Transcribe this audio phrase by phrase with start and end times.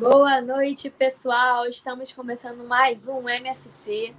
[0.00, 1.66] Boa noite, pessoal.
[1.66, 4.14] Estamos começando mais um MFC.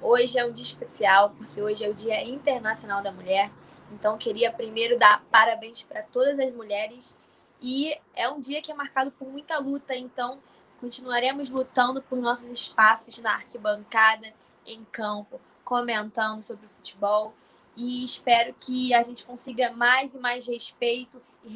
[0.00, 3.50] Hoje é um dia especial, porque hoje é o Dia Internacional da Mulher.
[3.90, 7.16] Então, queria primeiro dar parabéns para todas as mulheres.
[7.60, 10.38] E é um dia que é marcado por muita luta, então
[10.84, 14.34] Continuaremos lutando por nossos espaços na arquibancada,
[14.66, 17.32] em campo, comentando sobre o futebol.
[17.74, 21.48] E espero que a gente consiga mais e mais respeito e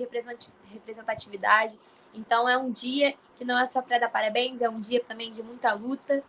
[0.73, 1.79] representatividade.
[2.15, 5.31] Então é um dia que não é só para dar parabéns, é um dia também
[5.31, 6.23] de muita luta.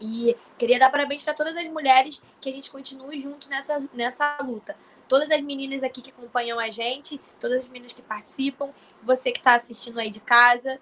[0.00, 4.38] E queria dar parabéns para todas as mulheres que a gente continue junto nessa, nessa
[4.42, 4.76] luta.
[5.08, 8.70] Todas as meninas aqui que acompanham a gente, todas as meninas que participam,
[9.02, 10.78] você que está assistindo aí de casa.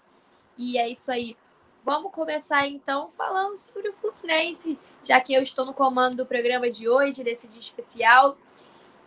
[0.58, 1.36] E é isso aí.
[1.84, 6.70] Vamos começar então falando sobre o Fluminense, já que eu estou no comando do programa
[6.70, 8.36] de hoje, desse dia especial.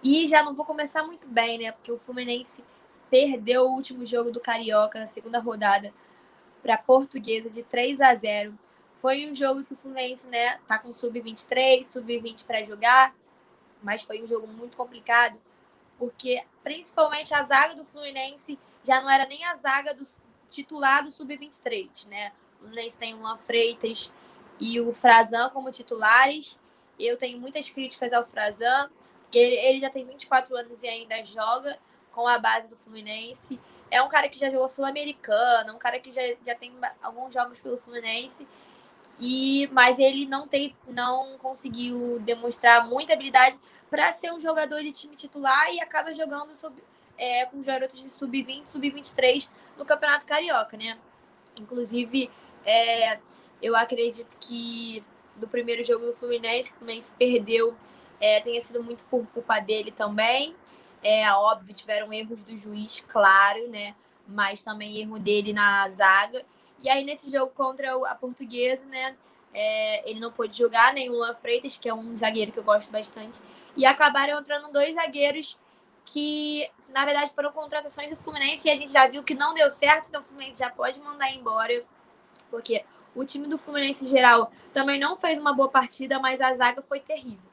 [0.02, 1.72] E já não vou começar muito bem, né?
[1.72, 2.64] Porque o Fluminense
[3.10, 5.92] perdeu o último jogo do Carioca na segunda rodada
[6.68, 8.60] para a Portuguesa de 3 a 0.
[8.98, 13.16] Foi um jogo que o Fluminense, né, tá com sub-23, sub-20 para jogar,
[13.82, 15.40] mas foi um jogo muito complicado,
[15.98, 20.06] porque principalmente a zaga do Fluminense já não era nem a zaga do
[20.50, 22.34] titular do sub-23, né?
[22.60, 24.12] Fluminense tem o Luan Freitas
[24.60, 26.60] e o Frazan como titulares.
[27.00, 28.90] Eu tenho muitas críticas ao Frazan,
[29.22, 31.80] porque ele já tem 24 anos e ainda joga
[32.12, 33.58] com a base do Fluminense.
[33.90, 36.72] É um cara que já jogou Sul-Americana, um cara que já, já tem
[37.02, 38.48] alguns jogos pelo Fluminense.
[39.20, 43.60] E mas ele não tem não conseguiu demonstrar muita habilidade
[43.90, 46.76] para ser um jogador de time titular e acaba jogando sob,
[47.18, 50.98] é, com os garotos de sub-20, sub-23 no Campeonato Carioca, né?
[51.56, 52.30] Inclusive,
[52.66, 53.20] é,
[53.62, 55.04] eu acredito que
[55.36, 57.76] do primeiro jogo do Fluminense, que o Fluminense perdeu,
[58.20, 60.56] é, tenha sido muito por culpa dele também.
[61.10, 63.96] É óbvio, tiveram erros do juiz, claro, né?
[64.28, 66.44] Mas também erro dele na zaga.
[66.84, 69.16] E aí, nesse jogo contra a Portuguesa, né?
[69.54, 72.64] É, ele não pôde jogar, nem o Luan Freitas, que é um zagueiro que eu
[72.64, 73.40] gosto bastante.
[73.76, 75.58] E acabaram entrando dois zagueiros
[76.04, 79.70] que, na verdade, foram contratações do Fluminense e a gente já viu que não deu
[79.70, 81.84] certo, então o Fluminense já pode mandar embora
[82.50, 82.84] porque
[83.16, 86.82] o time do Fluminense em geral também não fez uma boa partida, mas a zaga
[86.82, 87.50] foi terrível.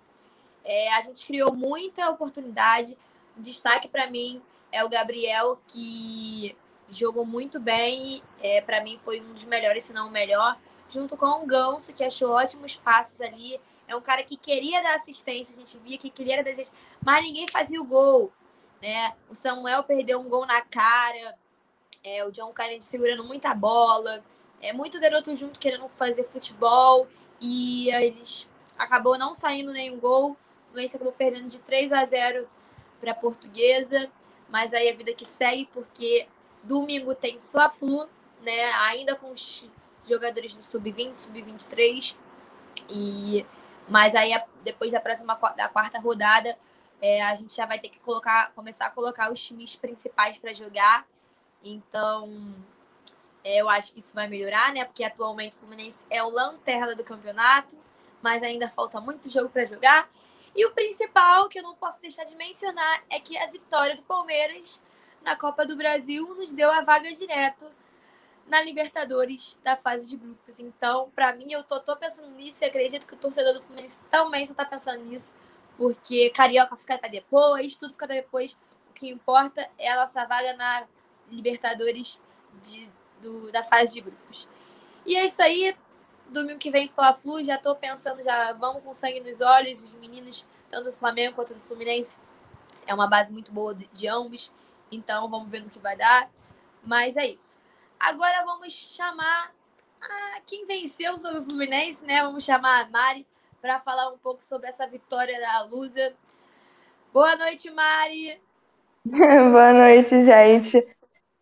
[0.64, 2.96] É, a gente criou muita oportunidade.
[3.36, 6.56] Destaque para mim é o Gabriel, que
[6.88, 8.22] jogou muito bem.
[8.40, 10.56] É, para mim foi um dos melhores, se não o melhor.
[10.88, 13.60] Junto com o Ganso, que achou ótimos passes ali.
[13.86, 16.74] É um cara que queria dar assistência, a gente via que queria dar assistência,
[17.04, 18.32] mas ninguém fazia o gol.
[18.80, 19.14] Né?
[19.28, 21.36] O Samuel perdeu um gol na cara.
[22.02, 24.22] É, o John Kennedy segurando muita bola
[24.64, 27.06] é muito garoto junto querendo fazer futebol
[27.38, 30.30] e eles acabou não saindo nenhum gol.
[30.30, 30.36] O
[30.68, 32.48] Fluminense acabou perdendo de 3 a 0
[33.04, 34.10] para Portuguesa,
[34.48, 36.26] mas aí a vida que segue porque
[36.62, 38.08] domingo tem Fla-Flu,
[38.40, 38.72] né?
[38.88, 39.68] Ainda com os
[40.08, 42.16] jogadores do sub-20, sub-23
[42.88, 43.44] e
[43.86, 44.32] mas aí
[44.62, 46.56] depois da próxima da quarta rodada
[47.02, 50.54] é, a gente já vai ter que colocar começar a colocar os times principais para
[50.54, 51.06] jogar.
[51.62, 52.54] Então,
[53.42, 54.84] é, eu acho que isso vai melhorar, né?
[54.84, 57.76] Porque atualmente o Fluminense é o lanterna do campeonato,
[58.22, 60.08] mas ainda falta muito jogo para jogar.
[60.54, 64.02] E o principal que eu não posso deixar de mencionar é que a vitória do
[64.02, 64.80] Palmeiras
[65.22, 67.70] na Copa do Brasil nos deu a vaga direto
[68.46, 70.60] na Libertadores da fase de grupos.
[70.60, 74.04] Então, para mim, eu tô, tô, pensando nisso e acredito que o torcedor do Fluminense
[74.10, 75.34] também só tá pensando nisso,
[75.76, 78.56] porque Carioca fica pra depois, tudo fica depois.
[78.90, 80.86] O que importa é a nossa vaga na
[81.30, 82.20] Libertadores
[82.62, 82.92] de
[83.24, 84.46] do, da fase de grupos.
[85.06, 85.74] E é isso aí.
[86.28, 87.42] Domingo que vem, Fla-Flu.
[87.42, 89.82] Já tô pensando, já vamos com sangue nos olhos.
[89.82, 90.44] Os meninos,
[90.74, 92.18] tanto do Flamengo quanto do Fluminense,
[92.84, 94.52] é uma base muito boa de, ambos.
[94.90, 96.28] Então, vamos ver no que vai dar.
[96.82, 97.58] Mas é isso.
[97.98, 99.52] Agora vamos chamar
[100.00, 102.22] a quem venceu sobre o Fluminense, né?
[102.22, 103.26] Vamos chamar a Mari
[103.60, 106.12] para falar um pouco sobre essa vitória da Lusa.
[107.12, 108.42] Boa noite, Mari.
[109.06, 110.86] Boa noite, gente.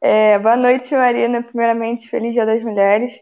[0.00, 1.42] É, boa noite, Marina.
[1.42, 3.20] Primeiramente, feliz Dia das Mulheres.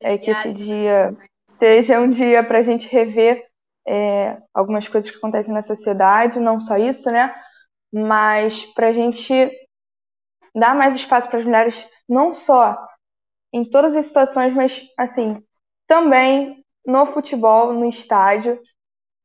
[0.00, 1.16] É que esse dia
[1.58, 3.51] seja um dia para a gente rever
[3.86, 7.34] é, algumas coisas que acontecem na sociedade, não só isso, né?
[7.92, 9.50] mas para a gente
[10.54, 12.76] dar mais espaço para as mulheres, não só
[13.52, 15.42] em todas as situações, mas assim,
[15.86, 18.58] também no futebol, no estádio,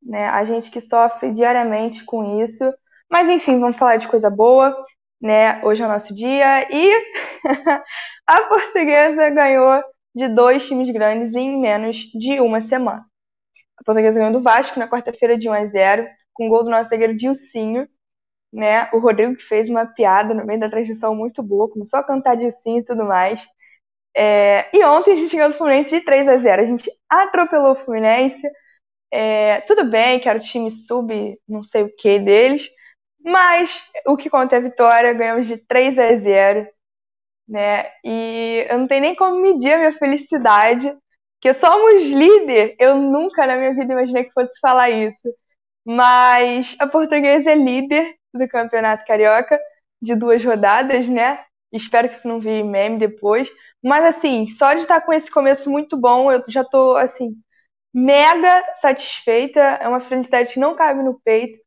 [0.01, 0.27] né?
[0.29, 2.73] A gente que sofre diariamente com isso.
[3.09, 4.75] Mas enfim, vamos falar de coisa boa,
[5.21, 5.63] né?
[5.63, 6.91] Hoje é o nosso dia e
[8.27, 9.81] a portuguesa ganhou
[10.13, 13.05] de dois times grandes em menos de uma semana.
[13.79, 16.89] A portuguesa ganhou do Vasco na quarta-feira de 1 a 0, com gol do nosso
[16.89, 17.87] zagueiro Dilcinho,
[18.51, 18.89] né?
[18.93, 22.35] O Rodrigo que fez uma piada no meio da transmissão muito boa, começou a cantar
[22.35, 23.45] Dilcinho e tudo mais.
[24.15, 24.67] É...
[24.75, 26.61] E ontem a gente ganhou do Fluminense de 3 a 0.
[26.61, 28.41] A gente atropelou o Fluminense.
[29.11, 29.61] É...
[29.61, 32.69] Tudo bem que era o time sub, não sei o que deles,
[33.23, 36.67] mas o que conta é a vitória, ganhamos de 3 a 0
[37.47, 37.85] né?
[38.03, 40.93] E eu não tenho nem como medir a minha felicidade,
[41.47, 42.75] que somos líder.
[42.77, 45.29] Eu nunca na minha vida imaginei que fosse falar isso.
[45.85, 49.57] Mas a Portuguesa é líder do Campeonato Carioca
[50.01, 51.45] de duas rodadas, né?
[51.71, 53.49] Espero que isso não vire meme depois.
[53.81, 57.37] Mas assim, só de estar com esse começo muito bom, eu já tô assim
[57.93, 59.61] mega satisfeita.
[59.61, 61.59] É uma felicidade que não cabe no peito.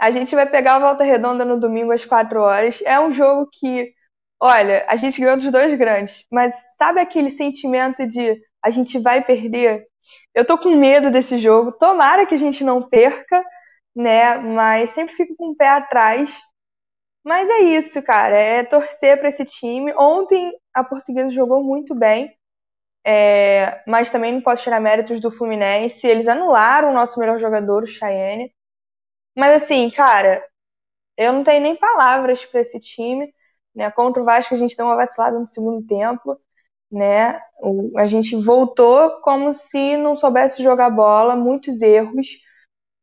[0.00, 2.82] A gente vai pegar a Volta Redonda no domingo às 4 horas.
[2.84, 3.94] É um jogo que
[4.40, 9.24] Olha, a gente ganhou dos dois grandes, mas sabe aquele sentimento de a gente vai
[9.24, 9.86] perder?
[10.34, 11.72] Eu tô com medo desse jogo.
[11.72, 13.44] Tomara que a gente não perca,
[13.94, 14.38] né?
[14.38, 16.34] Mas sempre fico com o pé atrás.
[17.24, 18.36] Mas é isso, cara.
[18.36, 19.92] É torcer para esse time.
[19.96, 22.34] Ontem a Portuguesa jogou muito bem.
[23.04, 26.06] É, mas também não posso tirar méritos do Fluminense.
[26.06, 28.52] Eles anularam o nosso melhor jogador, o Cheyenne.
[29.36, 30.44] Mas assim, cara,
[31.16, 33.32] eu não tenho nem palavras para esse time.
[33.74, 33.90] Né?
[33.90, 36.40] Contra o Vasco a gente deu uma vacilada no segundo tempo,
[36.90, 37.40] né?
[37.96, 42.26] A gente voltou como se não soubesse jogar bola, muitos erros.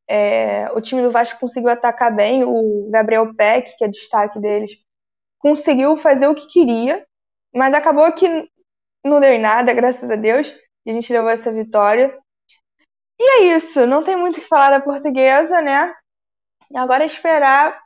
[0.08, 4.72] É, o time do Vasco conseguiu atacar bem, o Gabriel Peck, que é destaque deles,
[5.40, 7.06] conseguiu fazer o que queria,
[7.54, 8.28] mas acabou que
[9.04, 10.54] não deu em nada, graças a Deus,
[10.86, 12.18] e a gente levou essa vitória.
[13.20, 15.94] E é isso, não tem muito o que falar da portuguesa, né?
[16.76, 17.80] Agora é esperar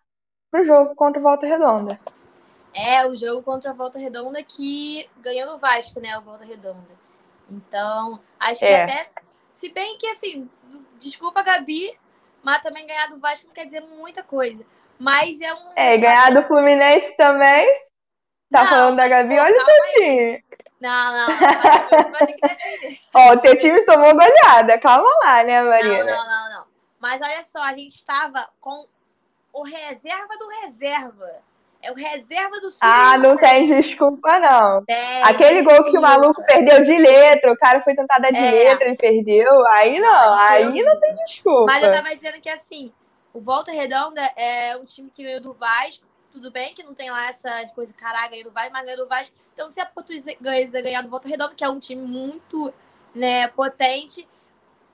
[0.51, 1.99] pro jogo contra o Volta Redonda.
[2.73, 6.11] É o jogo contra a Volta Redonda que ganhou no Vasco, né?
[6.11, 6.99] A Volta Redonda.
[7.49, 8.85] Então, acho é.
[8.85, 9.09] que até.
[9.53, 10.49] Se bem que, assim,
[10.97, 11.97] desculpa, Gabi,
[12.43, 14.63] mas também ganhar do Vasco não quer dizer muita coisa.
[14.97, 15.65] Mas é um.
[15.75, 17.67] É, ganhar do Fluminense também.
[18.51, 19.37] Tá não, falando da Gabi?
[19.37, 20.43] Olha o seu time.
[20.79, 22.11] Não, não, não.
[22.11, 22.99] Vai ter que.
[23.13, 24.77] Ó, o teu time tomou goleada.
[24.79, 26.03] Calma lá, né, Marina?
[26.03, 26.65] Não, não, não, não.
[26.99, 28.85] Mas olha só, a gente estava com
[29.53, 31.41] o reserva do reserva.
[31.81, 32.79] É o reserva do Sul.
[32.81, 34.83] Ah, não tem desculpa, não.
[34.83, 38.37] Tem, Aquele gol que o maluco perdeu de letra, o cara foi tentar dar de
[38.37, 38.51] é.
[38.51, 39.65] letra e perdeu.
[39.67, 41.65] Aí não, não aí não tem desculpa.
[41.67, 42.91] Mas eu tava dizendo que assim,
[43.33, 46.05] o Volta Redonda é um time que ganhou do Vasco.
[46.31, 49.07] Tudo bem que não tem lá essa coisa, caralho, ganhou do Vasco, mas ganhou do
[49.07, 49.35] Vasco.
[49.53, 52.73] Então, se a Portuguesa ganhar do Volta Redonda, que é um time muito
[53.15, 54.27] né, potente,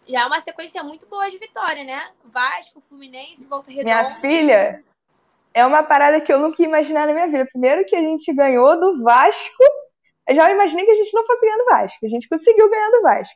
[0.07, 2.09] já é uma sequência muito boa de vitória, né?
[2.23, 4.03] Vasco, Fluminense, Volta Redonda.
[4.03, 4.83] Minha filha,
[5.55, 7.47] é uma parada que eu nunca ia imaginar na minha vida.
[7.51, 9.63] Primeiro que a gente ganhou do Vasco.
[10.27, 12.05] Eu já imaginei que a gente não fosse ganhar do Vasco.
[12.05, 13.35] A gente conseguiu ganhar do Vasco.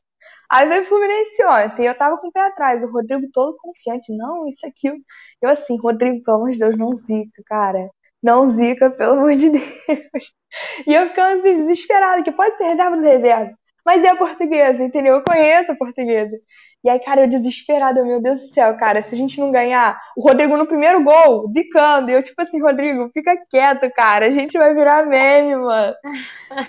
[0.52, 1.86] Aí veio o Fluminense ontem.
[1.88, 2.84] Eu tava com o pé atrás.
[2.84, 4.12] O Rodrigo todo confiante.
[4.16, 4.90] Não, isso aqui.
[5.42, 7.90] Eu assim, Rodrigo, pelo amor de Deus, não zica, cara.
[8.22, 9.64] Não zica, pelo amor de Deus.
[10.88, 13.59] E eu ficando assim, desesperada, que pode ser reserva dos reservas.
[13.90, 15.16] Mas é a portuguesa, entendeu?
[15.16, 16.38] Eu conheço a portuguesa.
[16.84, 20.00] E aí, cara, eu desesperada, meu Deus do céu, cara, se a gente não ganhar,
[20.16, 24.30] o Rodrigo no primeiro gol, zicando, e eu tipo assim, Rodrigo, fica quieto, cara, a
[24.30, 25.96] gente vai virar meme, mano.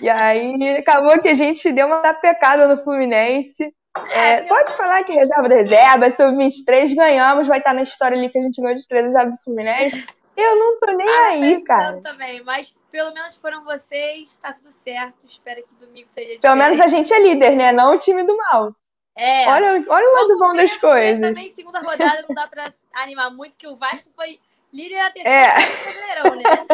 [0.01, 3.71] e aí, acabou que a gente deu uma tapecada no Fluminense.
[4.09, 8.29] É, é pode falar que reserva da reserva, sub-23, ganhamos, vai estar na história ali
[8.29, 10.07] que a gente ganhou de 3 reserva do Fluminense.
[10.35, 12.01] Eu não tô nem ah, aí, cara.
[12.01, 15.25] também, mas pelo menos foram vocês, tá tudo certo.
[15.27, 16.41] Espero que domingo seja diferente.
[16.41, 17.71] Pelo menos a gente é líder, né?
[17.71, 18.75] Não o time do mal.
[19.15, 19.47] É.
[19.49, 21.21] Olha, olha o lado bom das coisas.
[21.21, 24.39] Também, segunda rodada, não dá pra animar muito, que o Vasco foi
[24.71, 25.83] líder na terceira é.
[25.83, 26.65] Brasileirão, né?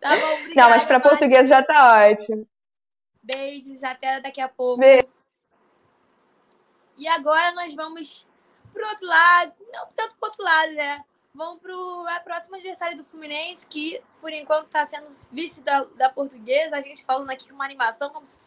[0.00, 0.54] Tá bom, obrigada.
[0.54, 2.46] Não, mas pra português já tá ótimo.
[3.20, 4.78] Beijos, até daqui a pouco.
[4.78, 5.08] Beijo.
[6.96, 8.26] E agora nós vamos
[8.72, 11.04] pro outro lado, não tanto pro outro lado, né?
[11.34, 16.10] Vamos pro a próximo adversário do Fluminense, que por enquanto está sendo vice da, da
[16.10, 16.76] portuguesa.
[16.76, 18.40] A gente falando aqui com uma animação, como se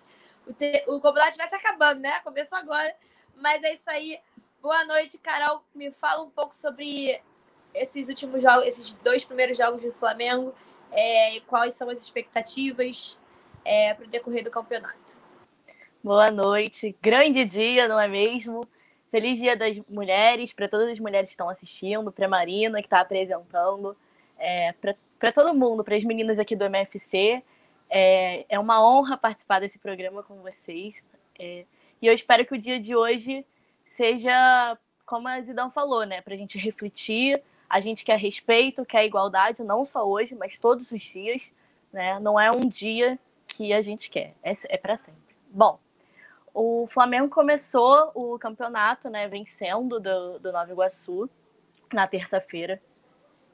[0.45, 2.19] o, te, o campeonato estivesse acabando, né?
[2.19, 2.93] Começou agora.
[3.35, 4.19] Mas é isso aí.
[4.61, 5.63] Boa noite, Carol.
[5.73, 7.21] Me fala um pouco sobre
[7.73, 10.53] esses últimos jogos, esses dois primeiros jogos do Flamengo.
[10.91, 13.19] É, quais são as expectativas
[13.63, 15.17] é, para o decorrer do campeonato?
[16.03, 16.95] Boa noite.
[17.01, 18.67] Grande dia, não é mesmo?
[19.11, 23.01] Feliz Dia das Mulheres para todas as mulheres que estão assistindo, para Marina, que está
[23.01, 23.95] apresentando.
[24.39, 24.73] é,
[25.19, 27.43] para todo mundo, para as meninas aqui do MFC.
[27.89, 30.95] É, é uma honra participar desse programa com vocês.
[31.37, 31.65] É,
[32.01, 33.45] e eu espero que o dia de hoje
[33.85, 36.21] seja, como a Zidão falou, né?
[36.21, 37.41] Para a gente refletir.
[37.69, 41.53] A gente quer respeito, quer igualdade, não só hoje, mas todos os dias.
[41.91, 42.19] Né?
[42.19, 45.35] Não é um dia que a gente quer, é, é para sempre.
[45.49, 45.79] Bom,
[46.53, 51.29] o Flamengo começou o campeonato, né, vencendo do, do Nova Iguaçu
[51.93, 52.81] na terça-feira.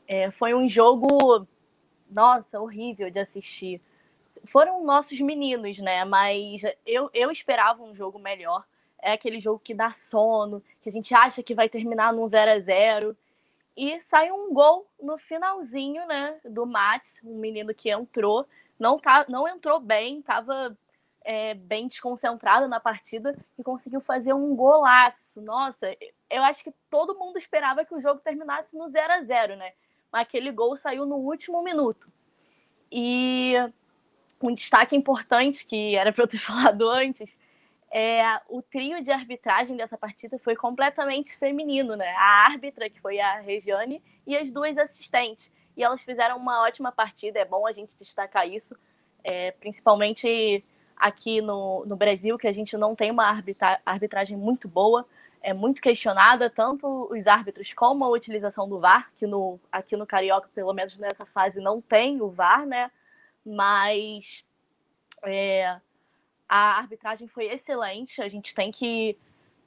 [0.07, 1.45] É, foi um jogo,
[2.09, 3.81] nossa, horrível de assistir.
[4.45, 6.05] Foram nossos meninos, né?
[6.05, 8.63] Mas eu, eu esperava um jogo melhor.
[8.99, 12.51] É aquele jogo que dá sono, que a gente acha que vai terminar num 0
[12.51, 13.17] a 0
[13.75, 16.39] E sai um gol no finalzinho, né?
[16.45, 18.47] Do Mats, um menino que entrou.
[18.79, 20.77] Não, tá, não entrou bem, tava
[21.27, 25.41] é, bem desconcentrado na partida e conseguiu fazer um golaço.
[25.41, 25.93] Nossa,
[26.29, 29.73] eu acho que todo mundo esperava que o jogo terminasse no 0 a 0 né?
[30.09, 32.09] Mas aquele gol saiu no último minuto.
[32.89, 33.55] E
[34.41, 37.37] um destaque importante que era para eu ter falado antes
[37.91, 42.07] é o trio de arbitragem dessa partida foi completamente feminino, né?
[42.07, 45.51] A árbitra, que foi a Regiane, e as duas assistentes.
[45.75, 48.77] E elas fizeram uma ótima partida, é bom a gente destacar isso,
[49.25, 50.63] é, principalmente
[50.97, 55.05] aqui no, no Brasil, que a gente não tem uma arbitra arbitragem muito boa,
[55.41, 60.07] é muito questionada, tanto os árbitros como a utilização do VAR, que no, aqui no
[60.07, 62.91] Carioca, pelo menos nessa fase, não tem o VAR, né?
[63.45, 64.43] Mas
[65.23, 65.79] é,
[66.49, 69.17] a arbitragem foi excelente, a gente tem que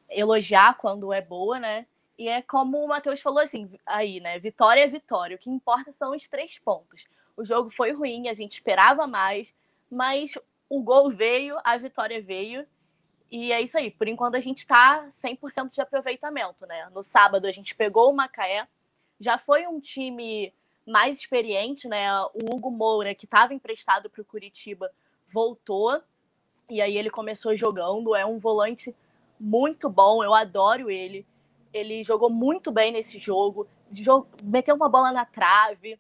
[0.09, 1.87] elogiar quando é boa, né?
[2.19, 4.39] E é como o Matheus falou assim, aí, né?
[4.39, 5.37] Vitória é vitória.
[5.37, 7.07] O que importa são os três pontos.
[7.35, 9.49] O jogo foi ruim, a gente esperava mais,
[9.91, 10.35] mas
[10.71, 12.65] o gol veio, a vitória veio.
[13.29, 13.91] E é isso aí.
[13.91, 16.89] Por enquanto a gente está 100% de aproveitamento, né?
[16.95, 18.67] No sábado a gente pegou o Macaé.
[19.19, 20.55] Já foi um time
[20.87, 22.13] mais experiente, né?
[22.35, 24.91] O Hugo Moura, que estava emprestado para o Curitiba,
[25.33, 26.01] voltou.
[26.69, 28.15] E aí ele começou jogando.
[28.15, 28.95] É um volante
[29.39, 30.23] muito bom.
[30.23, 31.27] Eu adoro ele.
[31.73, 33.67] Ele jogou muito bem nesse jogo.
[34.43, 35.99] Meteu uma bola na trave.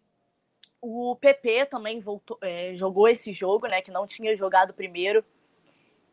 [0.80, 3.82] O PP também voltou, é, jogou esse jogo, né?
[3.82, 5.24] Que não tinha jogado primeiro.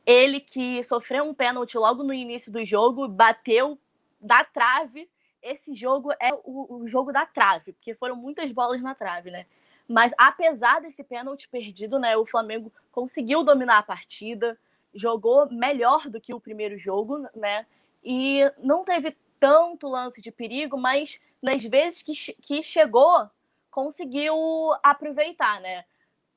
[0.05, 3.77] Ele que sofreu um pênalti logo no início do jogo, bateu
[4.19, 5.09] da trave.
[5.41, 9.45] Esse jogo é o, o jogo da trave, porque foram muitas bolas na trave, né?
[9.87, 14.57] Mas apesar desse pênalti perdido, né, o Flamengo conseguiu dominar a partida,
[14.93, 17.65] jogou melhor do que o primeiro jogo, né?
[18.03, 23.29] E não teve tanto lance de perigo, mas nas vezes que, que chegou,
[23.77, 24.35] conseguiu
[24.81, 25.85] aproveitar, né?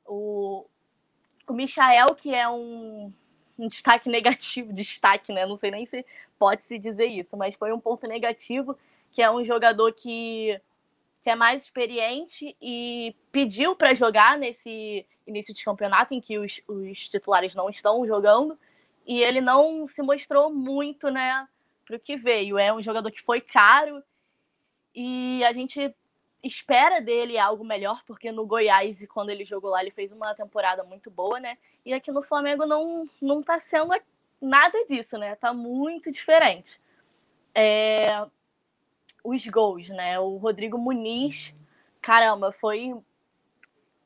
[0.05, 0.67] O,
[1.49, 3.11] o Michael, que é um,
[3.59, 5.47] um destaque negativo, destaque, né?
[5.47, 6.05] Não sei nem se
[6.39, 8.77] pode se dizer isso, mas foi um ponto negativo,
[9.11, 10.61] que é um jogador que,
[11.23, 16.61] que é mais experiente e pediu para jogar nesse início de campeonato em que os,
[16.69, 18.59] os titulares não estão jogando
[19.07, 21.49] e ele não se mostrou muito, né,
[21.87, 22.59] para o que veio.
[22.59, 24.03] É um jogador que foi caro
[24.95, 25.95] e a gente
[26.43, 30.83] espera dele algo melhor, porque no Goiás, quando ele jogou lá, ele fez uma temporada
[30.83, 31.59] muito boa, né?
[31.85, 33.93] E aqui no Flamengo não, não tá sendo
[34.41, 35.35] nada disso, né?
[35.37, 36.81] Tá muito diferente.
[37.55, 38.27] É...
[39.23, 40.19] Os gols, né?
[40.19, 41.55] O Rodrigo Muniz,
[42.01, 42.95] caramba, foi.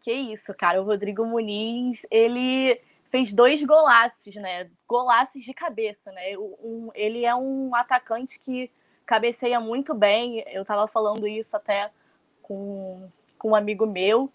[0.02, 0.82] Que isso, cara.
[0.82, 4.68] O Rodrigo Muniz, ele fez dois golaços, né?
[4.88, 6.36] Golaços de cabeça, né?
[6.36, 8.70] Um, ele é um atacante que
[9.06, 10.42] cabeceia muito bem.
[10.48, 11.92] Eu tava falando isso até
[12.44, 14.30] com, com um amigo meu.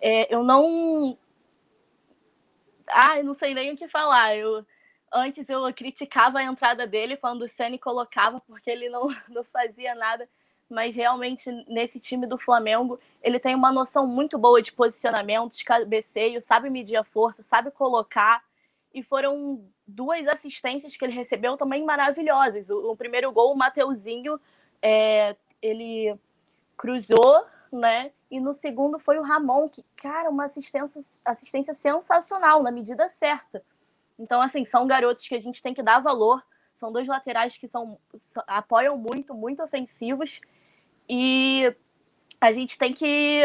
[0.00, 1.16] É, eu não.
[2.86, 4.36] Ah, eu não sei nem o que falar.
[4.36, 4.64] Eu,
[5.12, 9.94] antes eu criticava a entrada dele quando o Ceni colocava, porque ele não, não fazia
[9.94, 10.28] nada.
[10.68, 15.64] Mas realmente, nesse time do Flamengo, ele tem uma noção muito boa de posicionamento, de
[15.64, 18.42] cabeceio, sabe medir a força, sabe colocar.
[18.92, 22.70] E foram duas assistências que ele recebeu também maravilhosas.
[22.70, 24.40] O, o primeiro gol, o Mateuzinho,
[24.80, 26.18] é, ele
[26.76, 28.12] cruzou, né?
[28.30, 33.64] E no segundo foi o Ramon, que, cara, uma assistência, assistência sensacional, na medida certa.
[34.18, 36.42] Então, assim, são garotos que a gente tem que dar valor.
[36.76, 37.98] São dois laterais que são
[38.46, 40.40] apoiam muito, muito ofensivos.
[41.08, 41.74] E
[42.40, 43.42] a gente tem que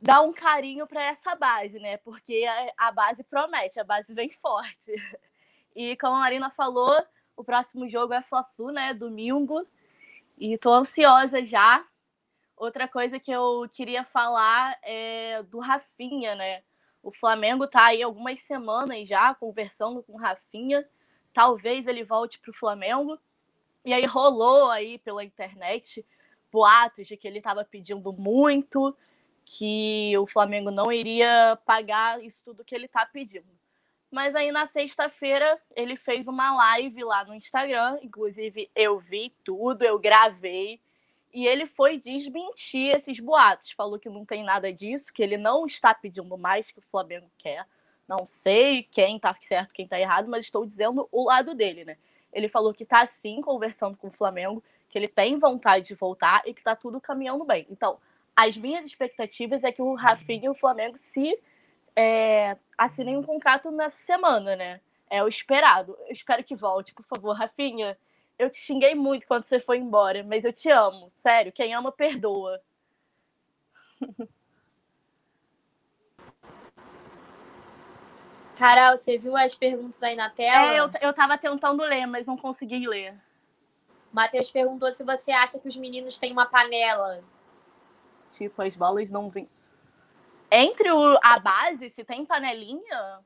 [0.00, 1.96] dar um carinho para essa base, né?
[1.98, 2.44] Porque
[2.76, 4.92] a, base promete, a base vem forte.
[5.74, 7.02] E como a Marina falou,
[7.34, 8.92] o próximo jogo é Fla-Flu, né?
[8.92, 9.66] Domingo.
[10.36, 11.82] E tô ansiosa já
[12.62, 16.62] Outra coisa que eu queria falar é do Rafinha, né?
[17.02, 20.88] O Flamengo tá aí algumas semanas já conversando com o Rafinha.
[21.34, 23.18] Talvez ele volte para o Flamengo.
[23.84, 26.06] E aí rolou aí pela internet
[26.52, 28.96] boatos de que ele estava pedindo muito,
[29.44, 33.50] que o Flamengo não iria pagar isso tudo que ele está pedindo.
[34.08, 39.82] Mas aí na sexta-feira ele fez uma live lá no Instagram, inclusive eu vi tudo,
[39.82, 40.80] eu gravei,
[41.32, 43.72] e ele foi desmentir esses boatos.
[43.72, 47.30] Falou que não tem nada disso, que ele não está pedindo mais que o Flamengo
[47.38, 47.66] quer.
[48.06, 51.96] Não sei quem está certo, quem está errado, mas estou dizendo o lado dele, né?
[52.32, 56.42] Ele falou que está sim conversando com o Flamengo, que ele tem vontade de voltar
[56.46, 57.66] e que está tudo caminhando bem.
[57.70, 57.98] Então,
[58.36, 61.38] as minhas expectativas é que o Rafinha e o Flamengo se
[61.94, 64.80] é, assinem um contrato nessa semana, né?
[65.08, 65.96] É o esperado.
[66.06, 67.96] Eu espero que volte, por favor, Rafinha.
[68.38, 71.12] Eu te xinguei muito quando você foi embora, mas eu te amo.
[71.16, 72.60] Sério, quem ama, perdoa.
[78.56, 80.74] Carol, você viu as perguntas aí na tela?
[80.74, 83.14] É, eu, eu tava tentando ler, mas não consegui ler.
[84.12, 87.24] Matheus perguntou se você acha que os meninos têm uma panela.
[88.30, 89.48] Tipo, as bolas não vêm.
[90.50, 93.20] Entre o, a base, se tem panelinha?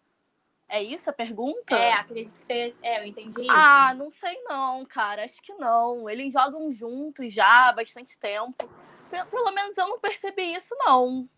[0.68, 1.76] É isso a pergunta?
[1.76, 2.75] É, acredito que tem.
[2.82, 3.50] É, eu entendi isso.
[3.50, 5.25] Ah, não sei não, cara.
[5.25, 6.11] Acho que não.
[6.11, 8.68] Eles jogam juntos já há bastante tempo.
[9.08, 11.28] Pelo menos eu não percebi isso, não.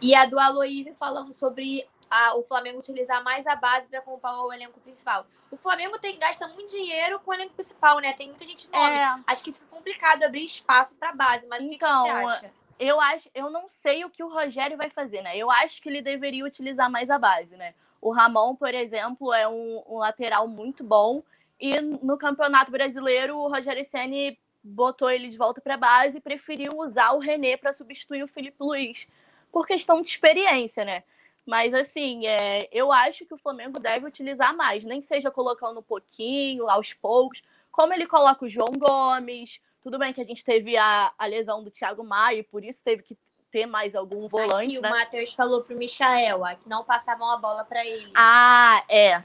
[0.00, 4.40] E a do Aloysio falando sobre a, o Flamengo utilizar mais a base para comprar
[4.42, 5.26] o elenco principal.
[5.50, 8.14] O Flamengo tem gasta muito dinheiro com o elenco principal, né?
[8.14, 8.88] Tem muita gente nova.
[8.88, 9.20] É.
[9.26, 12.46] Acho que fica complicado abrir espaço para base, mas então, o que, que, então, você
[12.46, 12.54] acha?
[12.78, 15.36] Eu acho, eu não sei o que o Rogério vai fazer, né?
[15.36, 17.74] Eu acho que ele deveria utilizar mais a base, né?
[18.04, 21.22] O Ramon, por exemplo, é um, um lateral muito bom
[21.58, 26.20] e no Campeonato Brasileiro o Rogério Ceni botou ele de volta para a base e
[26.20, 29.08] preferiu usar o René para substituir o Felipe Luiz
[29.50, 31.02] por questão de experiência, né?
[31.46, 35.80] Mas, assim, é, eu acho que o Flamengo deve utilizar mais, nem que seja colocando
[35.80, 39.60] um pouquinho, aos poucos, como ele coloca o João Gomes.
[39.80, 43.02] Tudo bem que a gente teve a, a lesão do Thiago Maia, por isso teve
[43.02, 43.16] que
[43.54, 44.64] ter mais algum volante.
[44.64, 44.88] Aqui né?
[44.88, 48.10] o Matheus falou pro Michael que não passavam a bola para ele.
[48.16, 49.22] Ah, é.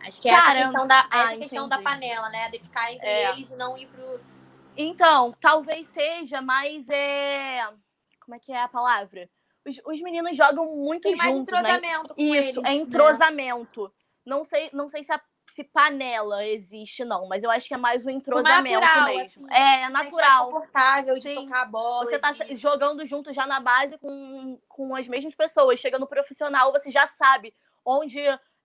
[0.00, 2.50] Acho que é essa questão da, ah, essa questão da panela, né?
[2.50, 3.30] De ficar entre é.
[3.30, 4.20] eles e não ir pro.
[4.76, 7.66] Então, talvez seja, mas é.
[8.20, 9.30] Como é que é a palavra?
[9.66, 11.60] os, os meninos jogam muito Tem mais juntos, né?
[11.60, 12.14] entrosamento né?
[12.14, 13.84] com Isso, eles, é entrosamento.
[13.84, 13.90] Né?
[14.26, 15.20] Não sei, não sei se a
[15.58, 19.44] se panela existe, não, mas eu acho que é mais o entrosamento natural, mesmo.
[19.44, 20.44] Assim, é, é natural.
[20.44, 21.34] confortável de Sim.
[21.34, 22.04] tocar a bola.
[22.04, 22.54] Você tá de...
[22.54, 25.80] jogando junto já na base com, com as mesmas pessoas.
[25.80, 27.52] Chega no profissional, você já sabe
[27.84, 28.20] onde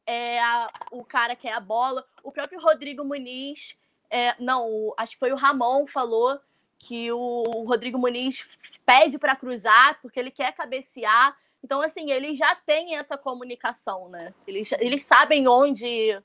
[0.05, 2.05] é a, o cara quer a bola.
[2.23, 3.75] O próprio Rodrigo Muniz,
[4.07, 6.39] é, não, acho que foi o Ramon falou
[6.77, 8.47] que o Rodrigo Muniz
[8.85, 11.35] pede para cruzar porque ele quer cabecear.
[11.63, 14.31] Então, assim, eles já têm essa comunicação, né?
[14.45, 16.21] Eles, eles sabem onde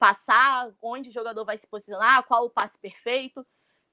[0.00, 3.46] passar, onde o jogador vai se posicionar, qual o passe perfeito.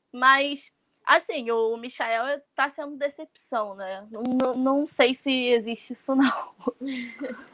[0.10, 0.72] Mas,
[1.06, 4.08] assim, o Michael tá sendo decepção, né?
[4.10, 6.56] Não, não, sei se existe isso, não.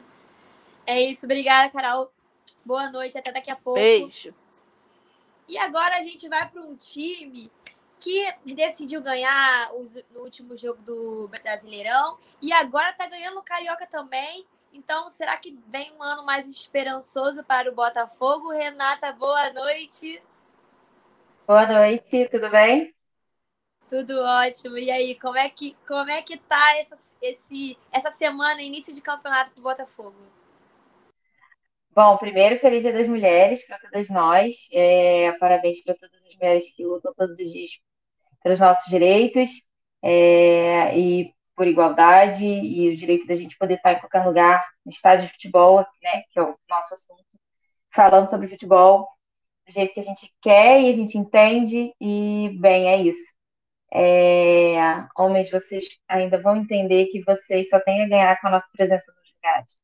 [0.86, 1.24] É isso.
[1.24, 2.12] Obrigada, Carol.
[2.62, 3.16] Boa noite.
[3.16, 3.80] Até daqui a pouco.
[3.80, 4.34] Beijo.
[5.48, 7.50] E agora a gente vai para um time
[7.98, 8.22] que
[8.54, 9.72] decidiu ganhar
[10.10, 14.46] no último jogo do Brasileirão e agora está ganhando o Carioca também.
[14.74, 18.50] Então, será que vem um ano mais esperançoso para o Botafogo?
[18.50, 20.20] Renata, boa noite.
[21.46, 22.92] Boa noite, tudo bem?
[23.88, 24.76] Tudo ótimo.
[24.76, 29.00] E aí, como é que como é que tá essa, esse, essa semana, início de
[29.00, 30.16] campeonato para o Botafogo?
[31.94, 34.56] Bom, primeiro, feliz Dia das Mulheres para todas nós.
[34.72, 37.70] É, parabéns para todas as mulheres que lutam todos os dias
[38.42, 39.48] pelos nossos direitos
[40.02, 44.90] é, e por igualdade e o direito da gente poder estar em qualquer lugar, no
[44.90, 47.24] estádio de futebol, né, que é o nosso assunto,
[47.92, 49.08] falando sobre futebol
[49.66, 53.34] do jeito que a gente quer e a gente entende, e bem, é isso.
[53.92, 58.68] É, homens, vocês ainda vão entender que vocês só têm a ganhar com a nossa
[58.72, 59.78] presença nos lugares.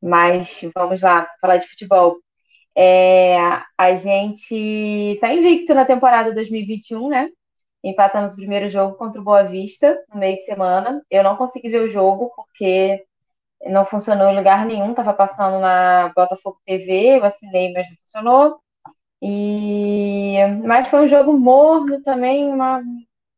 [0.00, 2.18] Mas vamos lá, falar de futebol.
[2.76, 3.36] É,
[3.76, 4.54] a gente
[5.14, 7.28] está invicto na temporada 2021, né?
[7.82, 11.02] Empatamos o primeiro jogo contra o Boa Vista no meio de semana.
[11.10, 13.04] Eu não consegui ver o jogo porque
[13.66, 14.90] não funcionou em lugar nenhum.
[14.90, 18.60] Estava passando na Botafogo TV, eu assinei, mas não funcionou.
[19.20, 20.36] E...
[20.64, 22.82] Mas foi um jogo morno também, uma,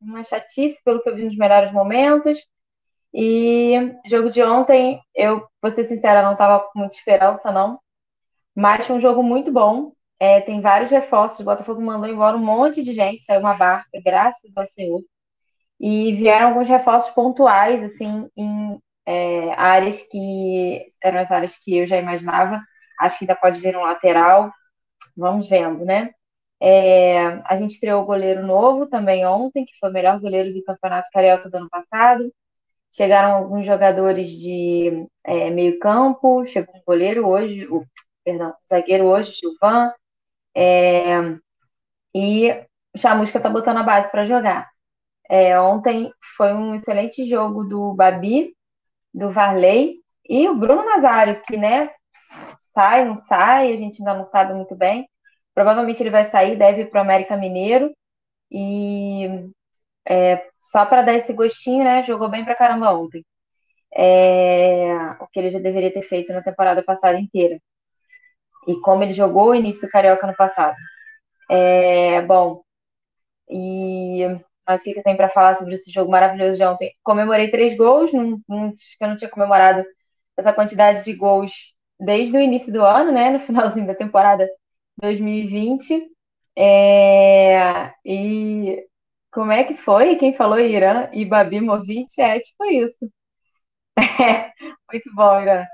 [0.01, 2.39] uma chatice, pelo que eu vi nos melhores momentos.
[3.13, 7.79] E jogo de ontem, eu vou ser sincera, não estava com muita esperança, não.
[8.55, 9.93] Mas foi um jogo muito bom.
[10.19, 11.41] É, tem vários reforços.
[11.41, 15.03] O Botafogo mandou embora um monte de gente, saiu uma barca, graças ao Senhor.
[15.81, 21.87] E vieram alguns reforços pontuais, assim, em é, áreas que eram as áreas que eu
[21.87, 22.61] já imaginava.
[23.01, 24.53] Acho que ainda pode vir um lateral.
[25.17, 26.11] Vamos vendo, né?
[26.61, 30.65] É, a gente estreou o goleiro novo também ontem, que foi o melhor goleiro do
[30.65, 32.33] Campeonato Carioca do ano passado.
[32.93, 37.85] Chegaram alguns jogadores de é, meio campo, chegou um goleiro hoje, o,
[38.25, 39.93] perdão, um zagueiro hoje, Gilvan,
[40.57, 41.37] é,
[42.15, 42.65] e
[42.97, 44.69] Chamusca tá botando a base para jogar.
[45.29, 48.55] É, ontem foi um excelente jogo do Babi,
[49.15, 49.97] do Varley
[50.29, 51.91] e o Bruno Nazário, que né,
[52.75, 55.09] sai, não sai, a gente ainda não sabe muito bem.
[55.55, 57.93] Provavelmente ele vai sair, deve ir para o América Mineiro.
[58.51, 59.29] E
[60.09, 62.05] é, só para dar esse gostinho, né?
[62.07, 63.25] Jogou bem pra caramba ontem.
[63.97, 67.61] É, o que ele já deveria ter feito na temporada passada inteira.
[68.67, 70.77] E como ele jogou o início do Carioca no passado.
[71.51, 72.63] É, bom,
[73.51, 74.23] e
[74.67, 76.93] mas o que, que eu tenho para falar sobre esse jogo maravilhoso de ontem?
[77.03, 79.85] Comemorei três gols, não, eu não tinha comemorado
[80.37, 81.53] essa quantidade de gols
[82.01, 83.31] desde o início do ano, né?
[83.31, 84.49] No finalzinho da temporada
[85.01, 86.09] 2020.
[86.57, 88.87] É, e
[89.33, 90.17] como é que foi?
[90.17, 92.07] Quem falou Irã e Babi Movic?
[92.21, 93.11] É tipo isso.
[94.21, 94.53] É,
[94.93, 95.65] muito bom, Irã.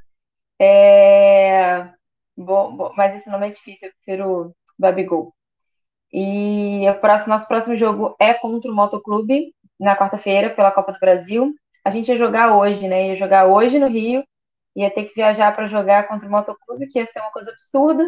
[0.60, 1.90] É,
[2.36, 5.34] mas esse nome é difícil, eu prefiro Babigol.
[6.12, 10.98] E o próximo, nosso próximo jogo é contra o Motoclube, na quarta-feira, pela Copa do
[10.98, 11.54] Brasil.
[11.84, 13.08] A gente ia jogar hoje, né?
[13.08, 14.24] Ia jogar hoje no Rio,
[14.76, 18.04] ia ter que viajar para jogar contra o Motoclube, que ia ser uma coisa absurda.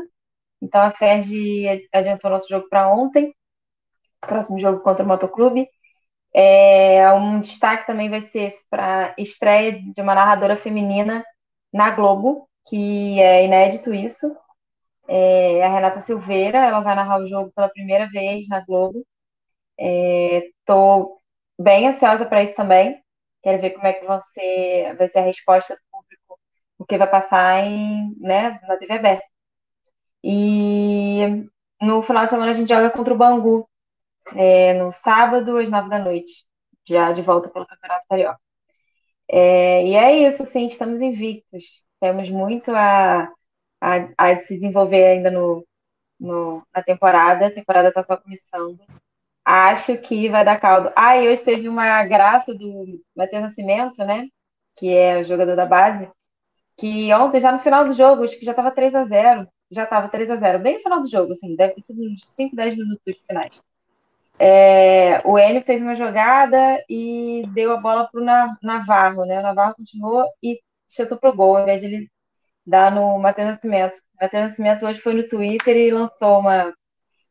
[0.61, 3.35] Então a Ferdi adiantou nosso jogo para ontem.
[4.21, 5.69] Próximo jogo contra o Motoclube.
[6.35, 11.25] É, um destaque também vai ser para estreia de uma narradora feminina
[11.73, 14.37] na Globo, que é inédito isso.
[15.09, 19.07] É, a Renata Silveira, ela vai narrar o jogo pela primeira vez na Globo.
[19.79, 21.20] Estou
[21.59, 23.03] é, bem ansiosa para isso também.
[23.42, 26.38] Quero ver como é que vai ser, vai ser a resposta do público,
[26.79, 29.27] o que vai passar em, né, na TV aberta.
[30.25, 31.46] E
[31.81, 33.68] no final de semana a gente joga contra o Bangu,
[34.37, 36.44] é, no sábado, às nove da noite,
[36.87, 38.40] já de volta pelo Campeonato Carioca.
[39.29, 41.85] É, e é isso, assim, estamos invictos.
[42.03, 43.33] Temos muito a,
[43.81, 45.65] a, a se desenvolver ainda no,
[46.19, 47.47] no, na temporada.
[47.47, 48.81] A temporada está só começando.
[49.45, 50.91] Acho que vai dar caldo.
[50.97, 54.27] Ah, e hoje teve uma graça do Matheus Nascimento, né?
[54.75, 56.11] Que é o jogador da base.
[56.77, 59.85] Que ontem, já no final do jogo, acho que já estava 3 a 0 Já
[59.85, 62.57] estava 3 a 0 bem no final do jogo, assim, deve ter sido uns 5,
[62.57, 63.62] 10 minutos finais.
[64.41, 68.25] É, o Enio fez uma jogada e deu a bola para o
[68.61, 69.38] Navarro, né?
[69.38, 70.61] O Navarro continuou e
[70.95, 72.11] chutou pro gol, ao invés de ele
[72.67, 73.97] dar no Matheus Nascimento.
[73.97, 76.73] O Matheus Nascimento hoje foi no Twitter e lançou uma,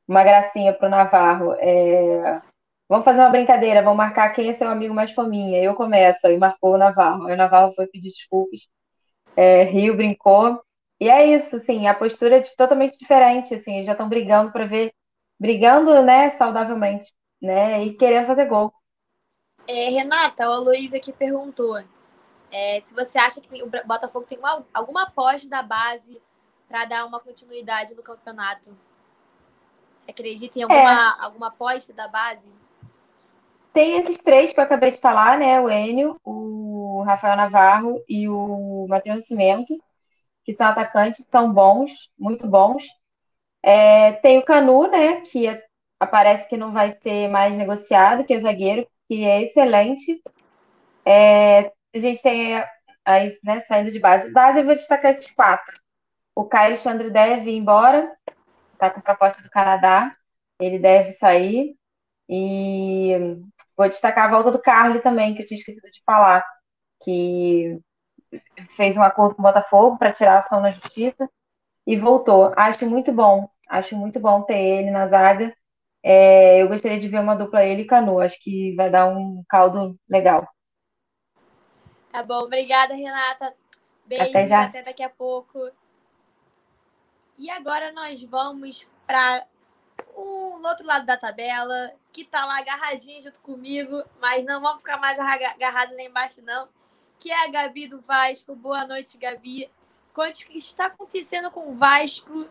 [0.07, 1.53] uma gracinha pro Navarro.
[1.59, 2.41] É,
[2.89, 5.61] vamos fazer uma brincadeira, vamos marcar quem é seu amigo mais fominha.
[5.61, 7.27] Eu começo, e marcou o Navarro.
[7.27, 8.67] Aí o Navarro foi pedir desculpas,
[9.35, 10.61] é, riu, brincou.
[10.99, 14.93] E é isso, sim, a postura é totalmente diferente, assim, já estão brigando para ver
[15.39, 18.71] brigando, né, saudavelmente, né, e querendo fazer gol.
[19.67, 21.75] É, Renata, a Luísa aqui perguntou
[22.51, 26.21] é, se você acha que o Botafogo tem uma, alguma aposta da base
[26.67, 28.75] para dar uma continuidade no campeonato.
[29.97, 31.23] Você acredita em alguma, é.
[31.23, 32.49] alguma aposta da base?
[33.73, 35.59] Tem esses três que eu acabei de falar, né?
[35.61, 39.77] O Enio, o Rafael Navarro e o Matheus Nascimento,
[40.43, 42.83] que são atacantes, são bons, muito bons.
[43.63, 45.63] É, tem o Canu, né, que é,
[45.99, 50.21] aparece que não vai ser mais negociado, que é o zagueiro, que é excelente.
[51.05, 52.63] É, a gente tem
[53.05, 54.31] aí, né, saindo de base.
[54.31, 55.73] Base, eu vou destacar esses quatro.
[56.35, 58.11] O Caio Alexandre deve ir embora,
[58.73, 60.11] está com proposta do Canadá,
[60.59, 61.75] ele deve sair.
[62.29, 63.13] E
[63.75, 66.43] vou destacar a volta do Carly também, que eu tinha esquecido de falar,
[67.03, 67.79] que
[68.75, 71.29] fez um acordo com o Botafogo para tirar a ação na justiça
[71.85, 72.53] e voltou.
[72.55, 75.53] Acho muito bom, acho muito bom ter ele na zaga.
[76.03, 79.43] É, eu gostaria de ver uma dupla ele e Canu, acho que vai dar um
[79.47, 80.47] caldo legal.
[82.11, 83.55] Tá bom, obrigada, Renata.
[84.05, 84.63] Beijos, até, já.
[84.63, 85.71] até daqui a pouco.
[87.37, 89.45] E agora nós vamos para
[90.15, 94.97] o outro lado da tabela, que tá lá agarradinho junto comigo, mas não vamos ficar
[94.97, 96.67] mais agarrado lá embaixo, não.
[97.17, 98.55] Que é a Gabi do Vasco.
[98.55, 99.71] Boa noite, Gabi.
[100.13, 102.49] Conte o que está acontecendo com o Vasco.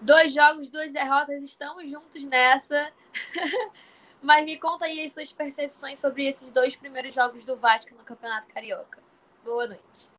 [0.00, 2.92] Dois jogos, duas derrotas, estamos juntos nessa.
[4.24, 8.02] Mas me conta aí as suas percepções sobre esses dois primeiros jogos do Vasco no
[8.02, 9.02] Campeonato Carioca.
[9.44, 10.12] Boa noite.